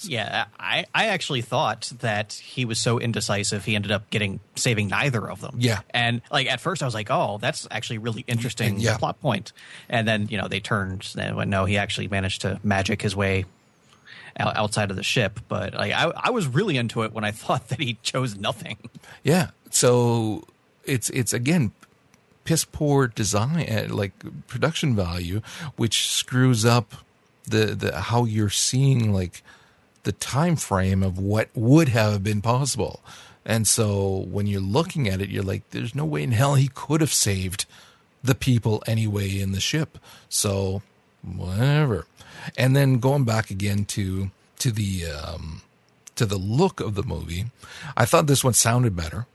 Yeah, 0.00 0.46
I, 0.58 0.86
I 0.94 1.06
actually 1.06 1.42
thought 1.42 1.92
that 2.00 2.34
he 2.34 2.64
was 2.64 2.78
so 2.78 2.98
indecisive 2.98 3.64
he 3.64 3.74
ended 3.74 3.92
up 3.92 4.10
getting 4.10 4.40
saving 4.54 4.88
neither 4.88 5.28
of 5.28 5.40
them. 5.40 5.56
Yeah. 5.58 5.80
And 5.90 6.20
like 6.30 6.46
at 6.48 6.60
first 6.60 6.82
I 6.82 6.84
was 6.84 6.94
like, 6.94 7.10
oh, 7.10 7.38
that's 7.40 7.66
actually 7.70 7.98
really 7.98 8.24
interesting 8.26 8.78
yeah. 8.78 8.98
plot 8.98 9.20
point. 9.20 9.52
And 9.88 10.06
then, 10.06 10.28
you 10.28 10.38
know, 10.38 10.48
they 10.48 10.60
turned 10.60 11.12
and 11.18 11.36
went, 11.36 11.50
no, 11.50 11.64
he 11.64 11.78
actually 11.78 12.08
managed 12.08 12.42
to 12.42 12.60
magic 12.62 13.02
his 13.02 13.16
way 13.16 13.46
outside 14.38 14.90
of 14.90 14.96
the 14.96 15.02
ship. 15.02 15.40
But 15.48 15.74
like 15.74 15.92
I, 15.92 16.12
I 16.14 16.30
was 16.30 16.46
really 16.46 16.76
into 16.76 17.02
it 17.02 17.12
when 17.12 17.24
I 17.24 17.30
thought 17.32 17.68
that 17.68 17.80
he 17.80 17.94
chose 18.02 18.36
nothing. 18.36 18.76
Yeah. 19.22 19.50
So 19.70 20.44
it's 20.84 21.10
it's 21.10 21.32
again 21.32 21.72
piss 22.44 22.64
poor 22.64 23.08
design, 23.08 23.68
uh, 23.68 23.86
like 23.90 24.12
production 24.46 24.94
value, 24.94 25.42
which 25.76 26.08
screws 26.08 26.64
up 26.64 26.94
the 27.44 27.66
the 27.66 28.00
how 28.00 28.24
you're 28.24 28.50
seeing 28.50 29.12
like 29.12 29.42
the 30.06 30.12
time 30.12 30.54
frame 30.54 31.02
of 31.02 31.18
what 31.18 31.50
would 31.52 31.88
have 31.88 32.22
been 32.22 32.40
possible. 32.40 33.00
And 33.44 33.66
so 33.66 34.24
when 34.30 34.46
you're 34.46 34.60
looking 34.60 35.08
at 35.08 35.20
it, 35.20 35.30
you're 35.30 35.42
like, 35.42 35.68
there's 35.70 35.96
no 35.96 36.04
way 36.04 36.22
in 36.22 36.30
hell 36.30 36.54
he 36.54 36.70
could 36.72 37.00
have 37.00 37.12
saved 37.12 37.66
the 38.22 38.36
people 38.36 38.84
anyway 38.86 39.38
in 39.38 39.50
the 39.50 39.60
ship. 39.60 39.98
So 40.28 40.82
whatever. 41.22 42.06
And 42.56 42.76
then 42.76 43.00
going 43.00 43.24
back 43.24 43.50
again 43.50 43.84
to 43.86 44.30
to 44.60 44.70
the 44.70 45.06
um, 45.06 45.62
to 46.14 46.24
the 46.24 46.38
look 46.38 46.80
of 46.80 46.94
the 46.94 47.02
movie, 47.02 47.46
I 47.96 48.04
thought 48.04 48.28
this 48.28 48.44
one 48.44 48.54
sounded 48.54 48.94
better. 48.94 49.26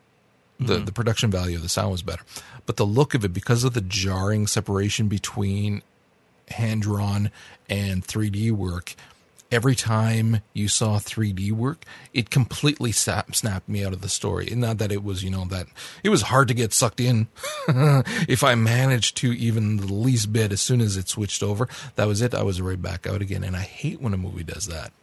The 0.57 0.77
the 0.77 0.93
production 0.93 1.29
value 1.31 1.57
of 1.57 1.63
the 1.63 1.69
sound 1.69 1.91
was 1.91 2.01
better, 2.01 2.23
but 2.65 2.77
the 2.77 2.86
look 2.86 3.13
of 3.13 3.25
it 3.25 3.34
because 3.34 3.65
of 3.65 3.73
the 3.73 3.81
jarring 3.81 4.47
separation 4.47 5.07
between 5.07 5.81
hand 6.49 6.84
drawn 6.84 7.31
and 7.69 8.05
3D 8.05 8.51
work. 8.51 8.95
Every 9.51 9.75
time 9.75 10.41
you 10.53 10.67
saw 10.67 10.97
3D 10.97 11.51
work, 11.51 11.83
it 12.13 12.29
completely 12.29 12.91
sap, 12.91 13.35
snapped 13.35 13.67
me 13.67 13.83
out 13.83 13.91
of 13.91 14.01
the 14.01 14.07
story. 14.07 14.47
And 14.49 14.61
not 14.61 14.77
that 14.77 14.91
it 14.91 15.03
was, 15.03 15.23
you 15.23 15.29
know, 15.29 15.43
that 15.45 15.67
it 16.03 16.09
was 16.09 16.21
hard 16.23 16.47
to 16.47 16.53
get 16.53 16.71
sucked 16.71 17.01
in. 17.01 17.27
if 17.67 18.43
I 18.43 18.55
managed 18.55 19.17
to 19.17 19.33
even 19.33 19.77
the 19.77 19.93
least 19.93 20.31
bit, 20.31 20.53
as 20.53 20.61
soon 20.61 20.79
as 20.79 20.95
it 20.95 21.09
switched 21.09 21.43
over, 21.43 21.67
that 21.95 22.07
was 22.07 22.21
it. 22.21 22.33
I 22.33 22.43
was 22.43 22.61
right 22.61 22.81
back 22.81 23.05
out 23.05 23.21
again. 23.21 23.43
And 23.43 23.55
I 23.55 23.61
hate 23.61 24.01
when 24.01 24.13
a 24.13 24.17
movie 24.17 24.43
does 24.43 24.67
that. 24.67 24.93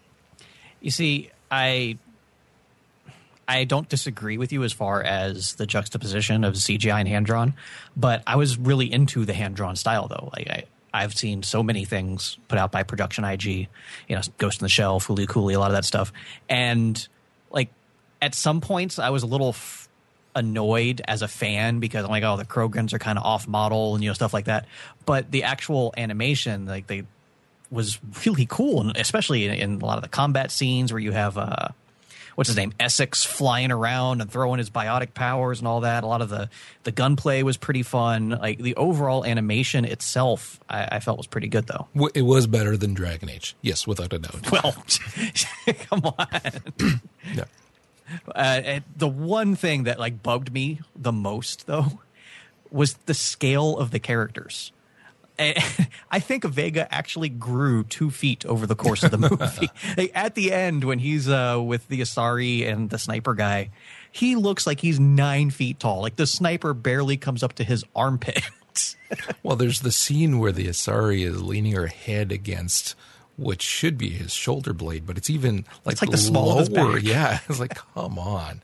You 0.81 0.91
see, 0.91 1.31
I 1.51 1.99
I 3.49 3.65
don't 3.65 3.89
disagree 3.89 4.37
with 4.37 4.53
you 4.53 4.63
as 4.63 4.75
far 4.75 5.03
as 5.03 5.55
the 5.55 5.67
juxtaposition 5.67 6.45
of 6.45 6.55
CGI 6.55 7.01
and 7.01 7.09
hand 7.09 7.25
drawn, 7.25 7.55
but 7.97 8.23
I 8.27 8.37
was 8.37 8.59
really 8.59 8.93
into 8.93 9.25
the 9.25 9.33
hand 9.33 9.57
drawn 9.57 9.75
style 9.75 10.07
though. 10.07 10.31
Like 10.37 10.49
I, 10.51 10.65
I've 10.93 11.15
seen 11.15 11.43
so 11.43 11.63
many 11.63 11.85
things 11.85 12.39
put 12.49 12.59
out 12.59 12.73
by 12.73 12.83
Production 12.83 13.25
IG, 13.25 13.45
you 13.47 13.69
know, 14.11 14.23
Ghost 14.39 14.61
in 14.61 14.65
the 14.65 14.71
Shell, 14.71 15.01
Fooly 15.01 15.29
Cooly, 15.29 15.55
a 15.55 15.61
lot 15.61 15.71
of 15.71 15.77
that 15.77 15.85
stuff, 15.85 16.13
and 16.49 17.07
like 17.51 17.71
at 18.21 18.35
some 18.35 18.61
points 18.61 18.99
I 18.99 19.11
was 19.11 19.23
a 19.23 19.27
little. 19.27 19.51
F- 19.51 19.85
annoyed 20.35 21.03
as 21.09 21.23
a 21.23 21.27
fan 21.27 21.81
because 21.81 22.05
I'm 22.05 22.11
like, 22.11 22.23
oh, 22.23 22.37
the 22.37 22.45
Krogans 22.45 22.93
are 22.93 23.01
kind 23.01 23.19
of 23.19 23.25
off 23.25 23.49
model 23.49 23.95
and 23.95 24.05
you 24.05 24.11
know 24.11 24.15
stuff 24.15 24.33
like 24.33 24.45
that. 24.45 24.67
But 25.05 25.33
the 25.33 25.43
actual 25.43 25.93
animation, 25.97 26.67
like 26.67 26.87
they 26.87 27.05
was 27.71 27.99
really 28.25 28.47
cool, 28.47 28.81
and 28.81 28.97
especially 28.97 29.47
in, 29.47 29.55
in 29.55 29.81
a 29.81 29.85
lot 29.85 29.99
of 29.99 30.03
the 30.03 30.09
combat 30.09 30.51
scenes 30.51 30.93
where 30.93 31.01
you 31.01 31.13
have 31.13 31.37
uh, 31.37 31.69
what's 32.39 32.47
his 32.47 32.57
name 32.57 32.73
Essex 32.79 33.25
flying 33.25 33.73
around 33.73 34.21
and 34.21 34.31
throwing 34.31 34.59
his 34.59 34.71
biotic 34.71 35.13
powers 35.13 35.59
and 35.59 35.67
all 35.67 35.81
that. 35.81 36.05
A 36.05 36.07
lot 36.07 36.23
of 36.23 36.29
the 36.29 36.49
the 36.85 36.93
gunplay 36.93 37.43
was 37.43 37.57
pretty 37.57 37.83
fun. 37.83 38.29
Like 38.29 38.59
the 38.59 38.77
overall 38.77 39.25
animation 39.25 39.85
itself, 39.85 40.61
I, 40.71 40.87
I 40.93 41.01
felt 41.01 41.19
was 41.19 41.27
pretty 41.27 41.49
good 41.49 41.67
though. 41.67 41.89
It 42.15 42.23
was 42.23 42.47
better 42.47 42.77
than 42.77 42.95
Dragon 42.95 43.29
Age. 43.29 43.57
Yes, 43.61 43.89
without 43.89 44.13
a 44.13 44.21
doubt. 44.21 44.53
Well, 44.53 44.73
come 45.91 46.03
on. 46.05 47.01
Yeah. 47.35 47.45
Uh, 48.33 48.81
the 48.97 49.09
one 49.09 49.57
thing 49.57 49.83
that 49.83 49.99
like 49.99 50.23
bugged 50.23 50.53
me 50.53 50.79
the 50.95 51.13
most 51.13 51.67
though 51.67 51.99
was 52.71 52.95
the 53.07 53.15
scale 53.15 53.77
of 53.77 53.91
the 53.91 53.99
characters. 53.99 54.71
I 56.11 56.21
think 56.21 56.45
Vega 56.45 56.93
actually 56.93 57.29
grew 57.29 57.85
two 57.85 58.11
feet 58.11 58.45
over 58.47 58.67
the 58.67 58.75
course 58.75 59.03
of 59.03 59.11
the 59.11 59.19
movie. 59.99 60.11
At 60.15 60.35
the 60.35 60.53
end, 60.53 60.85
when 60.85 60.99
he's 60.99 61.29
uh, 61.29 61.61
with 61.63 61.87
the 61.89 62.01
Asari 62.01 62.67
and 62.67 62.91
the 62.91 62.99
sniper 62.99 63.35
guy, 63.35 63.71
he 64.11 64.37
looks 64.37 64.67
like 64.67 64.81
he's 64.81 64.99
nine 64.99 65.51
feet 65.51 65.79
tall. 65.79 66.03
Like 66.03 66.17
the 66.17 66.27
sniper 66.27 66.75
barely 66.75 67.17
comes 67.17 67.43
up 67.43 67.55
to 67.55 67.65
his 67.65 67.85
armpit. 67.95 68.43
Well, 69.43 69.57
there's 69.57 69.81
the 69.81 69.91
scene 69.91 70.39
where 70.39 70.53
the 70.53 70.69
Asari 70.69 71.27
is 71.27 71.43
leaning 71.43 71.73
her 71.73 71.89
head 71.89 72.31
against 72.31 72.95
what 73.39 73.63
should 73.63 73.97
be 73.97 74.11
his 74.11 74.33
shoulder 74.35 74.73
blade, 74.73 75.07
but 75.07 75.17
it's 75.17 75.31
even 75.31 75.65
like, 75.85 75.95
It's 75.95 76.03
like 76.03 76.11
the 76.11 76.19
small 76.19 76.53
of 76.53 76.59
his 76.59 76.69
back. 76.69 77.03
Yeah, 77.03 77.39
it's 77.49 77.61
like 77.61 77.77
come 77.95 78.19
on, 78.19 78.63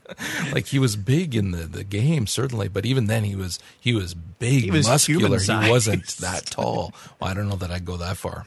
like 0.51 0.67
he 0.67 0.79
was 0.79 0.97
big 0.97 1.33
in 1.33 1.51
the, 1.51 1.63
the 1.63 1.83
game 1.83 2.27
certainly, 2.27 2.67
but 2.67 2.85
even 2.85 3.05
then 3.07 3.23
he 3.23 3.35
was 3.35 3.57
he 3.79 3.93
was 3.95 4.13
big, 4.13 4.65
He 4.65 4.71
was 4.71 4.87
muscular. 4.87 5.39
He 5.39 5.69
wasn't 5.69 6.05
that 6.17 6.45
tall. 6.47 6.93
Well, 7.19 7.31
I 7.31 7.33
don't 7.33 7.47
know 7.47 7.55
that 7.55 7.71
I'd 7.71 7.85
go 7.85 7.95
that 7.97 8.17
far. 8.17 8.45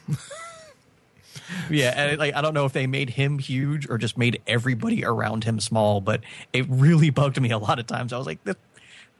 yeah, 1.71 1.95
and 1.97 2.19
like 2.19 2.35
I 2.35 2.43
don't 2.43 2.53
know 2.53 2.67
if 2.67 2.75
they 2.75 2.87
made 2.87 3.11
him 3.11 3.39
huge 3.39 3.89
or 3.89 3.97
just 3.97 4.19
made 4.19 4.43
everybody 4.47 5.05
around 5.07 5.45
him 5.45 5.61
small, 5.61 6.03
but 6.03 6.21
it 6.53 6.67
really 6.69 7.09
bugged 7.09 7.41
me 7.41 7.51
a 7.51 7.59
lot 7.59 7.79
of 7.79 7.87
times. 7.87 8.13
I 8.13 8.19
was 8.19 8.27
like, 8.27 8.41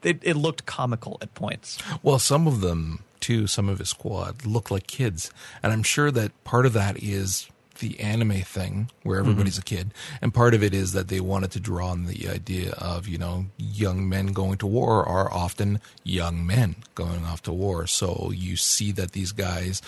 it, 0.03 0.19
it 0.21 0.35
looked 0.35 0.67
comical 0.67 1.17
at 1.21 1.33
points. 1.33 1.79
Well, 2.03 2.19
some 2.19 2.45
of 2.45 2.61
them 2.61 3.03
too, 3.19 3.47
some 3.47 3.69
of 3.69 3.79
his 3.79 3.89
squad 3.89 4.45
look 4.45 4.71
like 4.71 4.87
kids, 4.87 5.31
and 5.61 5.71
I'm 5.71 5.83
sure 5.83 6.11
that 6.11 6.43
part 6.43 6.65
of 6.65 6.73
that 6.73 7.01
is 7.01 7.49
the 7.79 7.99
anime 7.99 8.41
thing 8.41 8.89
where 9.03 9.19
mm-hmm. 9.19 9.29
everybody's 9.29 9.57
a 9.57 9.63
kid, 9.63 9.93
and 10.21 10.33
part 10.33 10.53
of 10.53 10.63
it 10.63 10.73
is 10.73 10.93
that 10.93 11.07
they 11.07 11.19
wanted 11.19 11.51
to 11.51 11.59
draw 11.59 11.89
on 11.89 12.05
the 12.05 12.29
idea 12.29 12.71
of 12.73 13.07
you 13.07 13.17
know 13.17 13.45
young 13.57 14.07
men 14.07 14.27
going 14.27 14.57
to 14.57 14.67
war 14.67 15.05
are 15.05 15.31
often 15.33 15.79
young 16.03 16.45
men 16.45 16.75
going 16.95 17.25
off 17.25 17.41
to 17.43 17.53
war. 17.53 17.87
So 17.87 18.31
you 18.33 18.55
see 18.55 18.91
that 18.93 19.11
these 19.11 19.31
guys. 19.31 19.81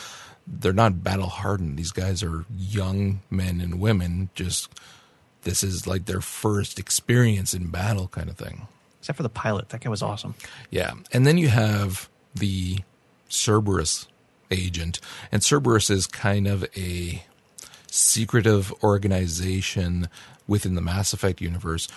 They're 0.48 0.74
not 0.74 1.04
battle 1.04 1.28
hardened. 1.28 1.78
These 1.78 1.92
guys 1.92 2.24
are 2.24 2.46
young 2.58 3.22
men 3.30 3.62
and 3.62 3.80
women. 3.80 4.32
Just 4.34 4.74
this 5.44 5.64
is 5.64 5.88
like 5.88 6.06
their 6.06 6.20
first 6.20 6.80
experience 6.80 7.54
in 7.54 7.68
battle, 7.68 8.08
kind 8.08 8.30
of 8.30 8.38
thing. 8.38 8.68
Except 9.00 9.18
for 9.18 9.24
the 9.24 9.30
pilot, 9.30 9.70
that 9.70 9.82
guy 9.82 9.90
was 9.90 10.02
awesome. 10.02 10.36
Yeah. 10.70 10.94
And 11.12 11.26
then 11.26 11.38
you 11.38 11.48
have 11.50 12.10
the 12.36 12.80
Cerberus 13.32 14.08
agent. 14.50 15.00
And 15.32 15.42
Cerberus 15.44 15.90
is 15.90 16.08
kind 16.08 16.48
of 16.48 16.66
a 16.76 17.24
secretive 17.90 18.74
organization 18.84 20.10
within 20.48 20.76
the 20.76 20.82
Mass 20.82 21.14
Effect 21.14 21.42
universe 21.42 21.88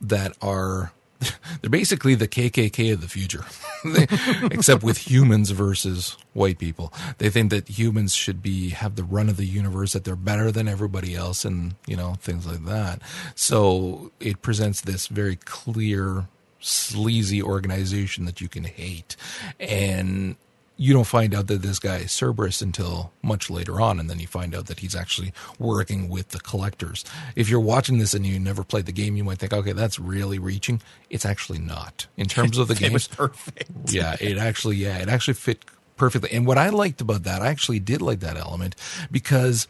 that 0.00 0.36
are 0.40 0.92
they're 1.60 1.70
basically 1.70 2.14
the 2.14 2.28
KKK 2.28 2.92
of 2.92 3.00
the 3.00 3.08
future, 3.08 3.44
They- 3.84 4.06
except 4.54 4.82
with 4.82 5.10
humans 5.10 5.50
versus 5.50 6.16
white 6.32 6.58
people. 6.58 6.92
They 7.18 7.30
think 7.30 7.50
that 7.50 7.68
humans 7.68 8.14
should 8.14 8.42
be 8.42 8.70
have 8.70 8.96
the 8.96 9.04
run 9.04 9.28
of 9.28 9.36
the 9.36 9.46
universe, 9.46 9.92
that 9.92 10.04
they're 10.04 10.16
better 10.16 10.50
than 10.50 10.68
everybody 10.68 11.14
else, 11.14 11.44
and 11.44 11.76
you 11.86 11.96
know 11.96 12.14
things 12.20 12.46
like 12.46 12.64
that. 12.66 13.00
So 13.34 14.10
it 14.20 14.42
presents 14.42 14.80
this 14.82 15.06
very 15.06 15.36
clear, 15.36 16.26
sleazy 16.60 17.42
organization 17.42 18.24
that 18.26 18.40
you 18.40 18.48
can 18.48 18.64
hate, 18.64 19.16
and 19.60 20.36
you 20.76 20.92
don't 20.92 21.06
find 21.06 21.34
out 21.34 21.46
that 21.46 21.62
this 21.62 21.78
guy 21.78 21.98
is 21.98 22.10
Cerberus 22.12 22.60
until 22.60 23.12
much 23.22 23.48
later 23.48 23.80
on, 23.80 24.00
and 24.00 24.10
then 24.10 24.18
you 24.18 24.26
find 24.26 24.54
out 24.54 24.66
that 24.66 24.80
he's 24.80 24.96
actually 24.96 25.32
working 25.58 26.08
with 26.08 26.30
the 26.30 26.40
collectors. 26.40 27.04
If 27.36 27.48
you're 27.48 27.60
watching 27.60 27.98
this 27.98 28.12
and 28.12 28.26
you 28.26 28.40
never 28.40 28.64
played 28.64 28.86
the 28.86 28.92
game, 28.92 29.16
you 29.16 29.22
might 29.22 29.38
think, 29.38 29.52
okay, 29.52 29.72
that's 29.72 30.00
really 30.00 30.38
reaching. 30.38 30.82
It's 31.10 31.24
actually 31.24 31.60
not. 31.60 32.06
In 32.16 32.26
terms 32.26 32.58
of 32.58 32.66
the 32.68 32.74
It 32.78 32.80
game, 32.80 32.92
was 32.92 33.06
perfect. 33.06 33.70
yeah, 33.92 34.16
it 34.20 34.36
actually, 34.36 34.76
yeah, 34.76 34.98
it 34.98 35.08
actually 35.08 35.34
fit 35.34 35.64
perfectly. 35.96 36.30
And 36.32 36.44
what 36.44 36.58
I 36.58 36.70
liked 36.70 37.00
about 37.00 37.22
that, 37.22 37.40
I 37.40 37.46
actually 37.48 37.78
did 37.78 38.02
like 38.02 38.18
that 38.20 38.36
element 38.36 38.74
because 39.12 39.68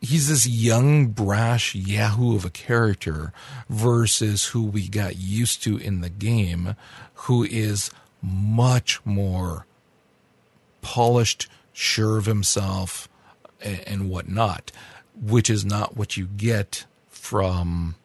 he's 0.00 0.28
this 0.28 0.44
young, 0.46 1.06
brash 1.06 1.74
Yahoo 1.74 2.34
of 2.34 2.44
a 2.44 2.50
character 2.50 3.32
versus 3.68 4.46
who 4.46 4.64
we 4.64 4.88
got 4.88 5.16
used 5.16 5.62
to 5.62 5.76
in 5.78 6.00
the 6.00 6.10
game, 6.10 6.74
who 7.14 7.44
is 7.44 7.90
much 8.20 9.00
more 9.06 9.66
polished, 10.84 11.48
sure 11.72 12.18
of 12.18 12.26
himself, 12.26 13.08
and, 13.60 13.80
and 13.86 14.10
whatnot, 14.10 14.70
which 15.20 15.50
is 15.50 15.64
not 15.64 15.96
what 15.96 16.16
you 16.16 16.26
get 16.26 16.84
from 17.08 17.96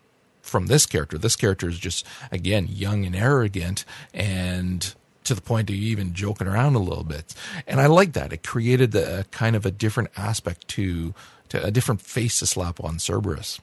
from 0.42 0.66
this 0.66 0.88
character. 0.88 1.18
This 1.18 1.36
character 1.36 1.70
is 1.70 1.78
just 1.78 2.06
again 2.32 2.68
young 2.68 3.06
and 3.06 3.16
arrogant 3.16 3.86
and 4.14 4.96
to 5.26 5.36
the 5.36 5.42
point 5.42 5.70
of 5.70 5.76
even 5.76 6.14
joking 6.14 6.48
around 6.48 6.74
a 6.74 6.80
little 6.80 7.04
bit. 7.04 7.36
And 7.68 7.80
I 7.80 7.86
like 7.86 8.14
that. 8.14 8.34
It 8.34 8.42
created 8.42 8.96
a 8.96 9.26
kind 9.26 9.56
of 9.56 9.66
a 9.66 9.72
different 9.72 10.10
aspect 10.18 10.68
to 10.70 11.14
to 11.50 11.64
a 11.64 11.72
different 11.72 12.02
face 12.02 12.40
to 12.40 12.48
slap 12.48 12.84
on 12.84 12.98
Cerberus. 12.98 13.60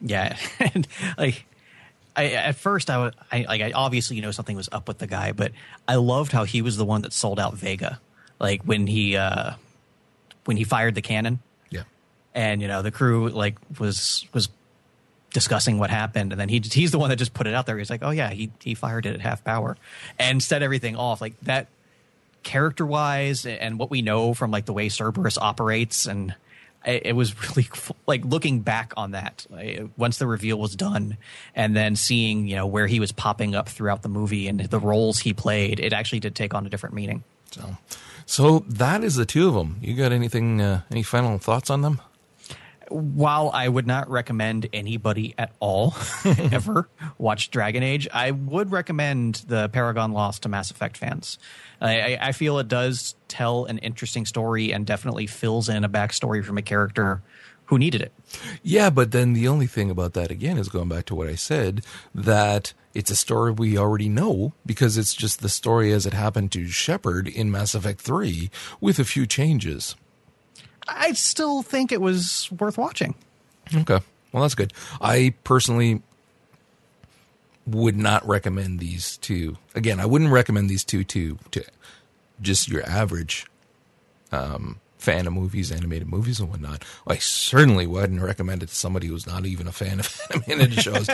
Yeah, 0.00 0.36
and 0.60 0.86
like 1.16 1.46
I 2.14 2.26
at 2.26 2.56
first 2.56 2.90
I 2.90 2.98
was 2.98 3.14
I 3.32 3.46
like 3.48 3.62
I 3.62 3.72
obviously 3.72 4.16
you 4.16 4.22
know 4.22 4.32
something 4.32 4.56
was 4.56 4.68
up 4.72 4.88
with 4.88 4.98
the 4.98 5.06
guy, 5.06 5.32
but 5.32 5.52
I 5.86 5.94
loved 5.94 6.32
how 6.32 6.44
he 6.44 6.62
was 6.62 6.76
the 6.76 6.84
one 6.84 7.02
that 7.02 7.12
sold 7.12 7.38
out 7.38 7.54
Vega. 7.54 8.00
Like 8.40 8.62
when 8.62 8.86
he 8.86 9.16
uh 9.16 9.52
when 10.44 10.56
he 10.56 10.64
fired 10.64 10.94
the 10.94 11.02
cannon 11.02 11.40
Yeah. 11.70 11.82
and 12.34 12.62
you 12.62 12.68
know 12.68 12.82
the 12.82 12.90
crew 12.90 13.28
like 13.30 13.56
was 13.78 14.26
was 14.32 14.48
discussing 15.34 15.78
what 15.78 15.90
happened 15.90 16.32
and 16.32 16.40
then 16.40 16.48
he 16.48 16.58
he's 16.60 16.90
the 16.90 16.98
one 16.98 17.10
that 17.10 17.16
just 17.16 17.34
put 17.34 17.46
it 17.46 17.54
out 17.54 17.66
there. 17.66 17.76
He's 17.78 17.90
like, 17.90 18.02
"Oh 18.02 18.10
yeah, 18.10 18.30
he 18.30 18.50
he 18.62 18.74
fired 18.74 19.06
it 19.06 19.14
at 19.14 19.20
half 19.20 19.44
power." 19.44 19.76
And 20.18 20.42
set 20.42 20.62
everything 20.62 20.96
off 20.96 21.20
like 21.20 21.34
that 21.42 21.66
character 22.44 22.86
wise 22.86 23.44
and 23.44 23.78
what 23.78 23.90
we 23.90 24.00
know 24.00 24.32
from 24.32 24.50
like 24.50 24.64
the 24.64 24.72
way 24.72 24.88
Cerberus 24.88 25.36
operates 25.36 26.06
and 26.06 26.34
it, 26.86 27.06
it 27.06 27.12
was 27.16 27.34
really 27.50 27.68
like 28.06 28.24
looking 28.24 28.60
back 28.60 28.94
on 28.96 29.10
that 29.10 29.44
once 29.96 30.18
the 30.18 30.26
reveal 30.26 30.58
was 30.58 30.76
done, 30.76 31.16
and 31.54 31.76
then 31.76 31.96
seeing 31.96 32.46
you 32.46 32.54
know 32.56 32.66
where 32.66 32.86
he 32.86 33.00
was 33.00 33.10
popping 33.12 33.54
up 33.54 33.68
throughout 33.68 34.02
the 34.02 34.08
movie 34.08 34.46
and 34.48 34.60
the 34.60 34.78
roles 34.80 35.18
he 35.18 35.34
played. 35.34 35.80
It 35.80 35.92
actually 35.92 36.20
did 36.20 36.34
take 36.36 36.54
on 36.54 36.64
a 36.64 36.70
different 36.70 36.94
meaning. 36.94 37.24
So, 37.50 37.76
so 38.28 38.60
that 38.68 39.02
is 39.02 39.16
the 39.16 39.24
two 39.24 39.48
of 39.48 39.54
them. 39.54 39.78
You 39.80 39.94
got 39.94 40.12
anything? 40.12 40.60
Uh, 40.60 40.82
any 40.90 41.02
final 41.02 41.38
thoughts 41.38 41.70
on 41.70 41.80
them? 41.80 42.00
while 42.90 43.50
I 43.52 43.68
would 43.68 43.86
not 43.86 44.08
recommend 44.10 44.68
anybody 44.72 45.34
at 45.36 45.52
all 45.60 45.94
ever 46.24 46.88
watch 47.18 47.50
Dragon 47.50 47.82
Age, 47.82 48.08
I 48.12 48.30
would 48.30 48.72
recommend 48.72 49.36
the 49.46 49.68
Paragon 49.68 50.12
Lost 50.12 50.42
to 50.42 50.48
Mass 50.48 50.70
Effect 50.70 50.96
fans. 50.96 51.38
I, 51.80 52.18
I, 52.20 52.32
feel 52.32 52.58
it 52.58 52.68
does 52.68 53.14
tell 53.28 53.66
an 53.66 53.78
interesting 53.78 54.26
story 54.26 54.72
and 54.72 54.86
definitely 54.86 55.26
fills 55.26 55.68
in 55.68 55.84
a 55.84 55.88
backstory 55.88 56.44
from 56.44 56.58
a 56.58 56.62
character 56.62 57.22
who 57.66 57.78
needed 57.78 58.00
it. 58.00 58.12
Yeah, 58.62 58.90
but 58.90 59.12
then 59.12 59.34
the 59.34 59.46
only 59.46 59.66
thing 59.66 59.90
about 59.90 60.14
that 60.14 60.30
again 60.30 60.56
is 60.56 60.68
going 60.68 60.88
back 60.88 61.04
to 61.06 61.14
what 61.14 61.28
I 61.28 61.34
said 61.34 61.84
that 62.14 62.72
it's 62.98 63.12
a 63.12 63.16
story 63.16 63.52
we 63.52 63.78
already 63.78 64.08
know 64.08 64.52
because 64.66 64.98
it's 64.98 65.14
just 65.14 65.40
the 65.40 65.48
story 65.48 65.92
as 65.92 66.04
it 66.04 66.12
happened 66.12 66.50
to 66.50 66.66
Shepard 66.66 67.28
in 67.28 67.48
Mass 67.48 67.72
Effect 67.76 68.00
3 68.00 68.50
with 68.80 68.98
a 68.98 69.04
few 69.04 69.24
changes. 69.24 69.94
I 70.88 71.12
still 71.12 71.62
think 71.62 71.92
it 71.92 72.00
was 72.00 72.50
worth 72.58 72.76
watching. 72.76 73.14
Okay. 73.72 74.00
Well, 74.32 74.42
that's 74.42 74.56
good. 74.56 74.72
I 75.00 75.32
personally 75.44 76.02
would 77.68 77.96
not 77.96 78.26
recommend 78.26 78.80
these 78.80 79.16
two. 79.18 79.58
Again, 79.76 80.00
I 80.00 80.06
wouldn't 80.06 80.32
recommend 80.32 80.68
these 80.68 80.82
two 80.82 81.04
to 81.04 81.38
to 81.52 81.62
just 82.42 82.66
your 82.66 82.84
average 82.84 83.46
um, 84.32 84.80
fan 84.98 85.26
of 85.26 85.32
movies, 85.32 85.72
animated 85.72 86.08
movies, 86.08 86.40
and 86.40 86.50
whatnot. 86.50 86.84
I 87.06 87.16
certainly 87.16 87.86
wouldn't 87.86 88.20
recommend 88.20 88.62
it 88.62 88.68
to 88.68 88.74
somebody 88.74 89.06
who's 89.06 89.26
not 89.26 89.46
even 89.46 89.66
a 89.66 89.72
fan 89.72 90.00
of 90.00 90.20
animated 90.48 90.82
shows. 90.82 91.08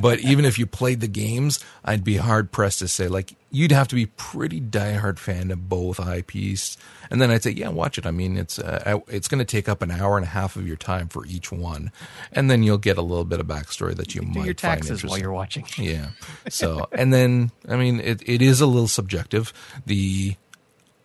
but 0.00 0.18
even 0.20 0.44
if 0.44 0.58
you 0.58 0.66
played 0.66 1.00
the 1.00 1.08
games, 1.08 1.60
I'd 1.84 2.02
be 2.02 2.16
hard 2.16 2.50
pressed 2.50 2.80
to 2.80 2.88
say 2.88 3.08
like 3.08 3.36
you'd 3.50 3.72
have 3.72 3.88
to 3.88 3.94
be 3.94 4.06
pretty 4.06 4.60
diehard 4.60 5.18
fan 5.18 5.50
of 5.50 5.68
both 5.68 6.00
IPs, 6.00 6.76
and 7.10 7.20
then 7.20 7.30
I'd 7.30 7.42
say 7.42 7.50
yeah, 7.50 7.68
watch 7.68 7.98
it. 7.98 8.06
I 8.06 8.10
mean, 8.10 8.36
it's 8.36 8.58
uh, 8.58 9.00
it's 9.08 9.28
going 9.28 9.38
to 9.38 9.44
take 9.44 9.68
up 9.68 9.82
an 9.82 9.90
hour 9.90 10.16
and 10.16 10.24
a 10.24 10.28
half 10.28 10.56
of 10.56 10.66
your 10.66 10.76
time 10.76 11.08
for 11.08 11.24
each 11.26 11.52
one, 11.52 11.92
and 12.32 12.50
then 12.50 12.62
you'll 12.62 12.78
get 12.78 12.98
a 12.98 13.02
little 13.02 13.24
bit 13.24 13.40
of 13.40 13.46
backstory 13.46 13.94
that 13.96 14.14
you, 14.14 14.22
you 14.22 14.28
might 14.28 14.44
your 14.44 14.54
taxes 14.54 14.88
find 14.88 14.90
interesting 14.90 15.10
while 15.10 15.18
you're 15.18 15.32
watching. 15.32 15.64
Yeah. 15.78 16.08
So 16.48 16.88
and 16.92 17.12
then 17.12 17.52
I 17.68 17.76
mean 17.76 18.00
it, 18.00 18.22
it 18.26 18.42
is 18.42 18.60
a 18.60 18.66
little 18.66 18.88
subjective. 18.88 19.52
The 19.84 20.36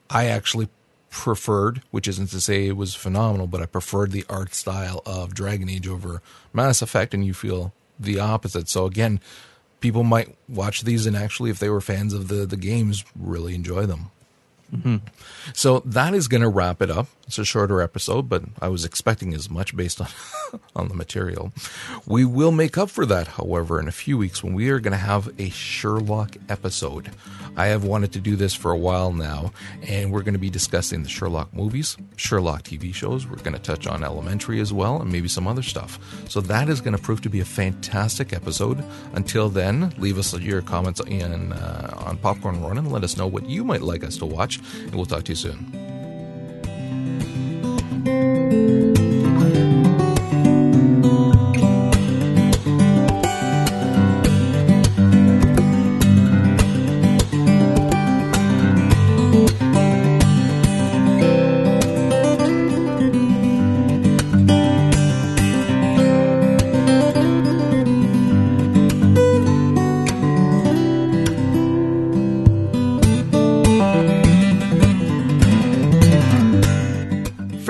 I 0.10 0.28
actually 0.28 0.70
preferred, 1.12 1.84
which 1.92 2.08
isn't 2.08 2.32
to 2.32 2.42
say 2.42 2.68
it 2.68 2.78
was 2.78 2.96
phenomenal, 2.96 3.46
but 3.46 3.62
I 3.62 3.68
preferred 3.68 4.12
the 4.12 4.26
art 4.28 4.56
style 4.56 5.04
of 5.06 5.36
Dragon 5.36 5.70
Age 5.70 5.88
over 5.88 6.22
Mass 6.54 6.82
Effect, 6.82 7.14
and 7.14 7.24
you 7.24 7.34
feel 7.34 7.74
the 8.00 8.20
opposite. 8.20 8.68
So 8.70 8.86
again, 8.86 9.20
people 9.82 10.04
might 10.04 10.36
watch 10.50 10.82
these 10.82 11.06
and 11.06 11.16
actually, 11.16 11.52
if 11.52 11.60
they 11.60 11.70
were 11.70 11.82
fans 11.82 12.14
of 12.14 12.30
the 12.30 12.46
the 12.48 12.58
games, 12.58 13.04
really 13.16 13.54
enjoy 13.54 13.86
them. 13.86 14.10
Mm-hmm. 14.74 14.98
So 15.54 15.80
that 15.86 16.14
is 16.14 16.28
going 16.28 16.42
to 16.42 16.50
wrap 16.50 16.82
it 16.82 16.90
up. 16.90 17.08
It's 17.32 17.40
a 17.40 17.46
shorter 17.46 17.82
episode, 17.82 18.28
but 18.28 18.44
I 18.62 18.68
was 18.68 18.84
expecting 18.84 19.34
as 19.34 19.50
much 19.50 19.74
based 19.74 20.02
on 20.02 20.10
on 20.76 20.90
the 20.90 20.94
material. 20.94 21.54
We 22.06 22.26
will 22.26 22.52
make 22.52 22.78
up 22.78 22.90
for 22.90 23.06
that, 23.06 23.26
however, 23.26 23.80
in 23.80 23.88
a 23.88 23.94
few 23.94 24.18
weeks 24.18 24.44
when 24.44 24.54
we 24.54 24.70
are 24.70 24.82
going 24.82 24.92
to 24.92 24.98
have 24.98 25.34
a 25.40 25.50
Sherlock 25.50 26.36
episode. 26.50 27.10
I 27.56 27.68
have 27.68 27.86
wanted 27.86 28.12
to 28.12 28.20
do 28.20 28.36
this 28.36 28.54
for 28.54 28.74
a 28.74 28.78
while 28.78 29.14
now, 29.14 29.54
and 29.82 30.12
we're 30.12 30.24
going 30.24 30.34
to 30.34 30.42
be 30.42 30.50
discussing 30.50 31.04
the 31.04 31.10
Sherlock 31.10 31.54
movies, 31.54 31.96
Sherlock 32.18 32.64
TV 32.64 32.94
shows. 32.94 33.26
We're 33.26 33.38
going 33.38 33.54
to 33.54 33.60
touch 33.60 33.88
on 33.88 34.04
Elementary 34.04 34.60
as 34.60 34.74
well, 34.74 35.02
and 35.02 35.10
maybe 35.10 35.30
some 35.30 35.48
other 35.48 35.64
stuff. 35.64 36.00
So 36.28 36.42
that 36.42 36.68
is 36.68 36.82
going 36.82 36.98
to 36.98 37.02
prove 37.02 37.22
to 37.22 37.30
be 37.30 37.40
a 37.40 37.46
fantastic 37.46 38.34
episode. 38.34 38.84
Until 39.14 39.48
then, 39.48 39.94
leave 39.98 40.18
us 40.18 40.38
your 40.38 40.62
comments 40.62 41.00
in 41.08 41.54
uh, 41.54 41.94
on 41.96 42.18
Popcorn 42.18 42.62
Ronin 42.62 42.80
and 42.80 42.92
let 42.92 43.06
us 43.06 43.16
know 43.16 43.28
what 43.28 43.46
you 43.46 43.64
might 43.64 43.84
like 43.84 44.04
us 44.04 44.18
to 44.18 44.26
watch, 44.26 44.60
and 44.76 44.94
we'll 44.94 45.06
talk 45.06 45.24
to 45.24 45.32
you 45.32 45.38
soon. 45.38 46.01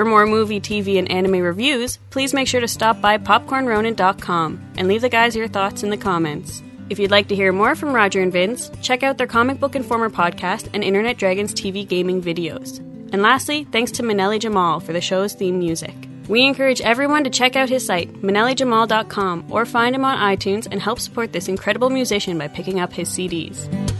More 0.04 0.26
movie, 0.26 0.60
TV, 0.60 0.98
and 0.98 1.10
anime 1.10 1.40
reviews, 1.40 1.98
please 2.10 2.32
make 2.32 2.48
sure 2.48 2.60
to 2.60 2.68
stop 2.68 3.00
by 3.00 3.18
popcornronin.com 3.18 4.72
and 4.76 4.88
leave 4.88 5.02
the 5.02 5.08
guys 5.08 5.36
your 5.36 5.48
thoughts 5.48 5.82
in 5.82 5.90
the 5.90 5.96
comments. 5.96 6.62
If 6.90 6.98
you'd 6.98 7.10
like 7.10 7.28
to 7.28 7.34
hear 7.34 7.52
more 7.52 7.74
from 7.74 7.94
Roger 7.94 8.20
and 8.20 8.32
Vince, 8.32 8.70
check 8.82 9.02
out 9.02 9.18
their 9.18 9.26
Comic 9.26 9.60
Book 9.60 9.76
Informer 9.76 10.10
podcast 10.10 10.68
and 10.74 10.82
Internet 10.82 11.16
Dragons 11.18 11.54
TV 11.54 11.86
gaming 11.86 12.20
videos. 12.20 12.78
And 13.12 13.22
lastly, 13.22 13.64
thanks 13.64 13.92
to 13.92 14.02
Manelli 14.02 14.38
Jamal 14.38 14.80
for 14.80 14.92
the 14.92 15.00
show's 15.00 15.34
theme 15.34 15.58
music. 15.58 15.94
We 16.28 16.46
encourage 16.46 16.80
everyone 16.80 17.24
to 17.24 17.30
check 17.30 17.56
out 17.56 17.68
his 17.68 17.84
site, 17.84 18.12
manellijamal.com, 18.22 19.46
or 19.50 19.66
find 19.66 19.94
him 19.94 20.04
on 20.04 20.18
iTunes 20.18 20.66
and 20.70 20.80
help 20.80 20.98
support 21.00 21.32
this 21.32 21.48
incredible 21.48 21.90
musician 21.90 22.38
by 22.38 22.48
picking 22.48 22.80
up 22.80 22.92
his 22.92 23.08
CDs. 23.08 23.91